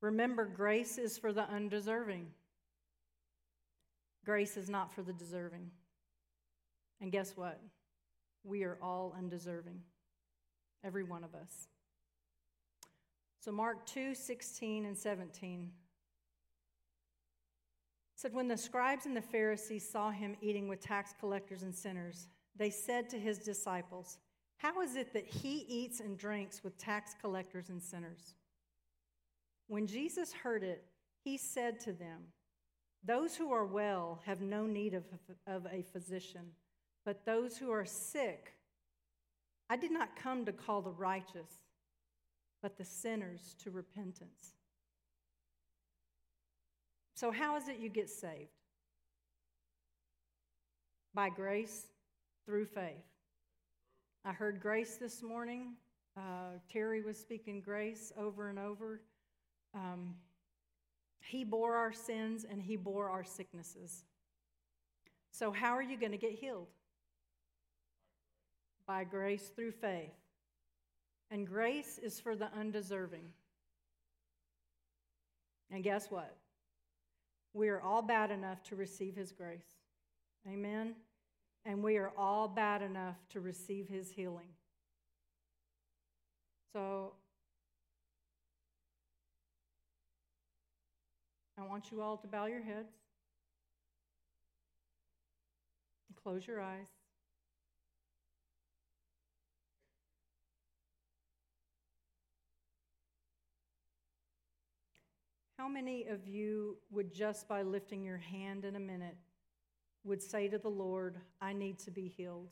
Remember, 0.00 0.44
grace 0.44 0.98
is 0.98 1.16
for 1.16 1.32
the 1.32 1.48
undeserving. 1.48 2.26
Grace 4.24 4.56
is 4.56 4.68
not 4.68 4.92
for 4.92 5.02
the 5.02 5.12
deserving. 5.12 5.70
And 7.00 7.10
guess 7.10 7.36
what? 7.36 7.60
We 8.44 8.64
are 8.64 8.78
all 8.82 9.14
undeserving, 9.16 9.80
every 10.84 11.04
one 11.04 11.24
of 11.24 11.34
us. 11.34 11.68
So, 13.40 13.50
Mark 13.50 13.86
2 13.86 14.14
16 14.14 14.84
and 14.84 14.96
17 14.96 15.70
said, 18.14 18.32
When 18.32 18.46
the 18.46 18.56
scribes 18.56 19.06
and 19.06 19.16
the 19.16 19.22
Pharisees 19.22 19.88
saw 19.88 20.10
him 20.10 20.36
eating 20.40 20.68
with 20.68 20.80
tax 20.80 21.12
collectors 21.18 21.62
and 21.62 21.74
sinners, 21.74 22.28
they 22.56 22.70
said 22.70 23.08
to 23.10 23.18
his 23.18 23.38
disciples, 23.38 24.18
How 24.62 24.80
is 24.80 24.94
it 24.94 25.12
that 25.12 25.26
he 25.26 25.64
eats 25.68 25.98
and 25.98 26.16
drinks 26.16 26.62
with 26.62 26.78
tax 26.78 27.16
collectors 27.20 27.68
and 27.68 27.82
sinners? 27.82 28.36
When 29.66 29.88
Jesus 29.88 30.32
heard 30.32 30.62
it, 30.62 30.84
he 31.24 31.36
said 31.36 31.80
to 31.80 31.92
them, 31.92 32.20
Those 33.02 33.34
who 33.34 33.52
are 33.52 33.66
well 33.66 34.20
have 34.24 34.40
no 34.40 34.64
need 34.64 34.94
of, 34.94 35.02
of 35.48 35.66
a 35.66 35.82
physician, 35.82 36.52
but 37.04 37.26
those 37.26 37.58
who 37.58 37.72
are 37.72 37.84
sick. 37.84 38.52
I 39.68 39.76
did 39.76 39.90
not 39.90 40.14
come 40.14 40.44
to 40.44 40.52
call 40.52 40.80
the 40.80 40.92
righteous, 40.92 41.58
but 42.62 42.78
the 42.78 42.84
sinners 42.84 43.56
to 43.64 43.72
repentance. 43.72 44.54
So, 47.16 47.32
how 47.32 47.56
is 47.56 47.66
it 47.66 47.80
you 47.80 47.88
get 47.88 48.08
saved? 48.08 48.50
By 51.14 51.30
grace 51.30 51.86
through 52.46 52.66
faith. 52.66 53.11
I 54.24 54.30
heard 54.30 54.60
grace 54.60 54.98
this 54.98 55.20
morning. 55.20 55.72
Uh, 56.16 56.58
Terry 56.72 57.02
was 57.02 57.18
speaking 57.18 57.60
grace 57.60 58.12
over 58.16 58.48
and 58.48 58.58
over. 58.58 59.00
Um, 59.74 60.14
he 61.18 61.42
bore 61.42 61.74
our 61.74 61.92
sins 61.92 62.46
and 62.48 62.62
he 62.62 62.76
bore 62.76 63.08
our 63.08 63.24
sicknesses. 63.24 64.04
So, 65.32 65.50
how 65.50 65.76
are 65.76 65.82
you 65.82 65.98
going 65.98 66.12
to 66.12 66.18
get 66.18 66.32
healed? 66.32 66.68
By 68.86 69.02
grace 69.02 69.50
through 69.56 69.72
faith. 69.72 70.12
And 71.32 71.44
grace 71.44 71.98
is 72.00 72.20
for 72.20 72.36
the 72.36 72.48
undeserving. 72.56 73.24
And 75.72 75.82
guess 75.82 76.10
what? 76.10 76.36
We 77.54 77.70
are 77.70 77.80
all 77.80 78.02
bad 78.02 78.30
enough 78.30 78.62
to 78.64 78.76
receive 78.76 79.16
His 79.16 79.32
grace. 79.32 79.78
Amen? 80.46 80.94
And 81.64 81.82
we 81.82 81.96
are 81.96 82.12
all 82.16 82.48
bad 82.48 82.82
enough 82.82 83.16
to 83.30 83.40
receive 83.40 83.88
His 83.88 84.10
healing. 84.10 84.48
So, 86.72 87.12
I 91.58 91.66
want 91.66 91.92
you 91.92 92.00
all 92.02 92.16
to 92.16 92.26
bow 92.26 92.46
your 92.46 92.62
heads 92.62 92.92
and 96.08 96.16
close 96.22 96.46
your 96.46 96.60
eyes. 96.60 96.88
How 105.58 105.68
many 105.68 106.06
of 106.06 106.26
you 106.26 106.78
would 106.90 107.14
just 107.14 107.46
by 107.46 107.62
lifting 107.62 108.02
your 108.02 108.18
hand 108.18 108.64
in 108.64 108.74
a 108.74 108.80
minute 108.80 109.16
would 110.04 110.22
say 110.22 110.48
to 110.48 110.58
the 110.58 110.68
Lord, 110.68 111.16
I 111.40 111.52
need 111.52 111.78
to 111.80 111.90
be 111.90 112.08
healed? 112.08 112.50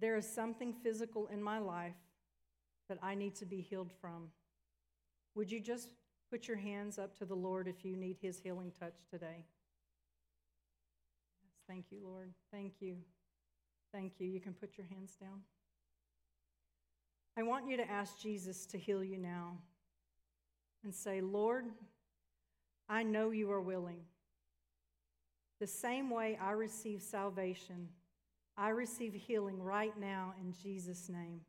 There 0.00 0.16
is 0.16 0.28
something 0.28 0.72
physical 0.72 1.28
in 1.28 1.42
my 1.42 1.58
life 1.58 1.94
that 2.88 2.98
I 3.02 3.14
need 3.14 3.34
to 3.36 3.46
be 3.46 3.60
healed 3.60 3.92
from. 4.00 4.28
Would 5.34 5.50
you 5.50 5.60
just 5.60 5.88
put 6.30 6.46
your 6.46 6.56
hands 6.56 6.98
up 6.98 7.16
to 7.18 7.24
the 7.24 7.34
Lord 7.34 7.68
if 7.68 7.84
you 7.84 7.96
need 7.96 8.18
his 8.20 8.38
healing 8.38 8.72
touch 8.78 8.94
today? 9.10 9.44
Yes, 11.42 11.62
thank 11.68 11.86
you, 11.90 12.00
Lord. 12.04 12.32
Thank 12.52 12.74
you. 12.80 12.96
Thank 13.92 14.14
you. 14.18 14.28
You 14.28 14.40
can 14.40 14.52
put 14.52 14.76
your 14.76 14.86
hands 14.86 15.16
down. 15.20 15.40
I 17.36 17.42
want 17.42 17.68
you 17.68 17.76
to 17.76 17.90
ask 17.90 18.20
Jesus 18.20 18.66
to 18.66 18.78
heal 18.78 19.02
you 19.02 19.18
now 19.18 19.58
and 20.84 20.94
say, 20.94 21.20
Lord, 21.20 21.66
I 22.88 23.02
know 23.02 23.30
you 23.30 23.50
are 23.50 23.60
willing. 23.60 24.00
The 25.60 25.66
same 25.66 26.10
way 26.10 26.38
I 26.40 26.52
receive 26.52 27.02
salvation, 27.02 27.88
I 28.56 28.70
receive 28.70 29.14
healing 29.14 29.62
right 29.62 29.98
now 29.98 30.34
in 30.40 30.52
Jesus' 30.52 31.08
name. 31.08 31.40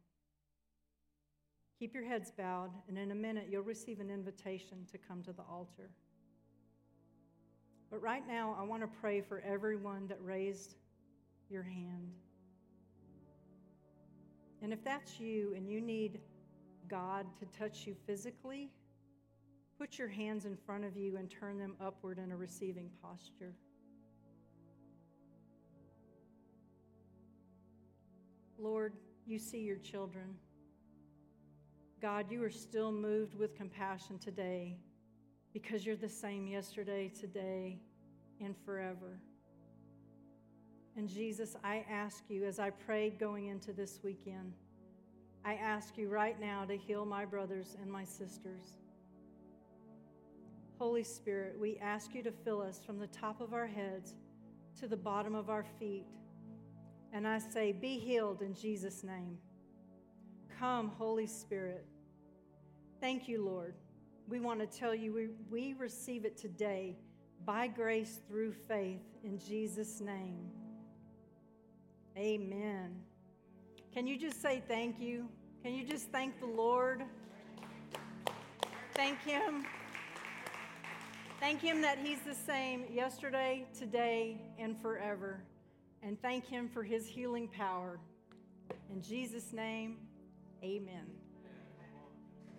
Keep 1.80 1.94
your 1.94 2.06
heads 2.06 2.32
bowed, 2.32 2.72
and 2.88 2.98
in 2.98 3.12
a 3.12 3.16
minute, 3.16 3.48
you'll 3.50 3.64
receive 3.64 4.00
an 4.00 4.10
invitation 4.10 4.86
to 4.92 4.98
come 4.98 5.22
to 5.24 5.34
the 5.34 5.44
altar. 5.44 5.90
But 7.92 8.02
right 8.02 8.26
now, 8.28 8.56
I 8.58 8.64
want 8.64 8.82
to 8.82 8.88
pray 9.02 9.22
for 9.22 9.42
everyone 9.42 10.08
that 10.08 10.18
raised 10.22 10.76
your 11.50 11.64
hand. 11.64 12.12
And 14.62 14.72
if 14.72 14.84
that's 14.84 15.20
you 15.20 15.54
and 15.56 15.70
you 15.70 15.82
need 15.82 16.22
God 16.88 17.26
to 17.40 17.46
touch 17.58 17.86
you 17.86 17.96
physically, 18.08 18.72
Put 19.78 19.98
your 20.00 20.08
hands 20.08 20.46
in 20.46 20.56
front 20.56 20.86
of 20.86 20.96
you 20.96 21.18
and 21.18 21.30
turn 21.30 21.58
them 21.58 21.76
upward 21.82 22.18
in 22.18 22.32
a 22.32 22.38
receiving 22.38 22.90
posture. 23.02 23.54
Lord, 28.60 28.94
you 29.26 29.40
see 29.40 29.60
your 29.60 29.78
children. 29.78 30.36
God, 32.02 32.32
you 32.32 32.44
are 32.44 32.52
still 32.52 32.92
moved 32.92 33.36
with 33.36 33.56
compassion 33.56 34.20
today 34.20 34.78
because 35.54 35.86
you're 35.86 35.96
the 35.96 36.10
same 36.10 36.48
yesterday, 36.48 37.10
today, 37.10 37.80
and 38.42 38.56
forever. 38.66 39.20
And 40.98 41.10
Jesus, 41.10 41.56
I 41.64 41.86
ask 41.90 42.24
you, 42.30 42.46
as 42.46 42.60
I 42.60 42.70
prayed 42.70 43.20
going 43.20 43.48
into 43.48 43.74
this 43.74 44.00
weekend, 44.04 44.54
I 45.44 45.56
ask 45.56 45.98
you 45.98 46.10
right 46.10 46.40
now 46.40 46.66
to 46.66 46.78
heal 46.78 47.06
my 47.06 47.26
brothers 47.26 47.76
and 47.82 47.92
my 47.92 48.04
sisters. 48.04 48.78
Holy 50.78 51.04
Spirit, 51.04 51.58
we 51.60 51.78
ask 51.78 52.14
you 52.14 52.24
to 52.24 52.32
fill 52.32 52.62
us 52.62 52.82
from 52.86 53.00
the 53.00 53.08
top 53.08 53.42
of 53.42 53.54
our 53.54 53.68
heads 53.68 54.16
to 54.80 54.88
the 54.88 54.98
bottom 54.98 55.36
of 55.36 55.50
our 55.50 55.66
feet. 55.80 56.06
And 57.14 57.28
I 57.28 57.40
say, 57.40 57.72
Be 57.72 57.98
healed 57.98 58.42
in 58.42 58.54
Jesus' 58.54 59.04
name. 59.04 59.38
Come, 60.60 60.92
Holy 60.98 61.28
Spirit. 61.28 61.86
Thank 63.02 63.28
you, 63.28 63.44
Lord. 63.46 63.76
We 64.28 64.40
want 64.40 64.60
to 64.60 64.66
tell 64.66 64.96
you 64.96 65.14
we, 65.14 65.28
we 65.50 65.74
receive 65.74 66.26
it 66.26 66.38
today 66.38 66.98
by 67.46 67.68
grace 67.68 68.20
through 68.28 68.54
faith 68.54 69.04
in 69.24 69.38
Jesus' 69.38 70.02
name. 70.02 70.50
Amen. 72.18 72.96
Can 73.94 74.08
you 74.08 74.18
just 74.18 74.42
say 74.42 74.64
thank 74.68 75.00
you? 75.00 75.28
Can 75.64 75.74
you 75.74 75.86
just 75.86 76.10
thank 76.12 76.40
the 76.40 76.46
Lord? 76.46 77.04
Thank 78.94 79.22
Him. 79.22 79.66
Thank 81.40 81.62
Him 81.62 81.82
that 81.82 82.00
He's 82.00 82.22
the 82.22 82.34
same 82.34 82.86
yesterday, 82.90 83.66
today, 83.78 84.42
and 84.58 84.80
forever. 84.82 85.44
And 86.06 86.22
thank 86.22 86.46
Him 86.46 86.70
for 86.70 86.84
His 86.84 87.08
healing 87.08 87.48
power. 87.48 88.00
In 88.94 89.02
Jesus' 89.02 89.52
name, 89.52 89.98
amen. 90.64 91.25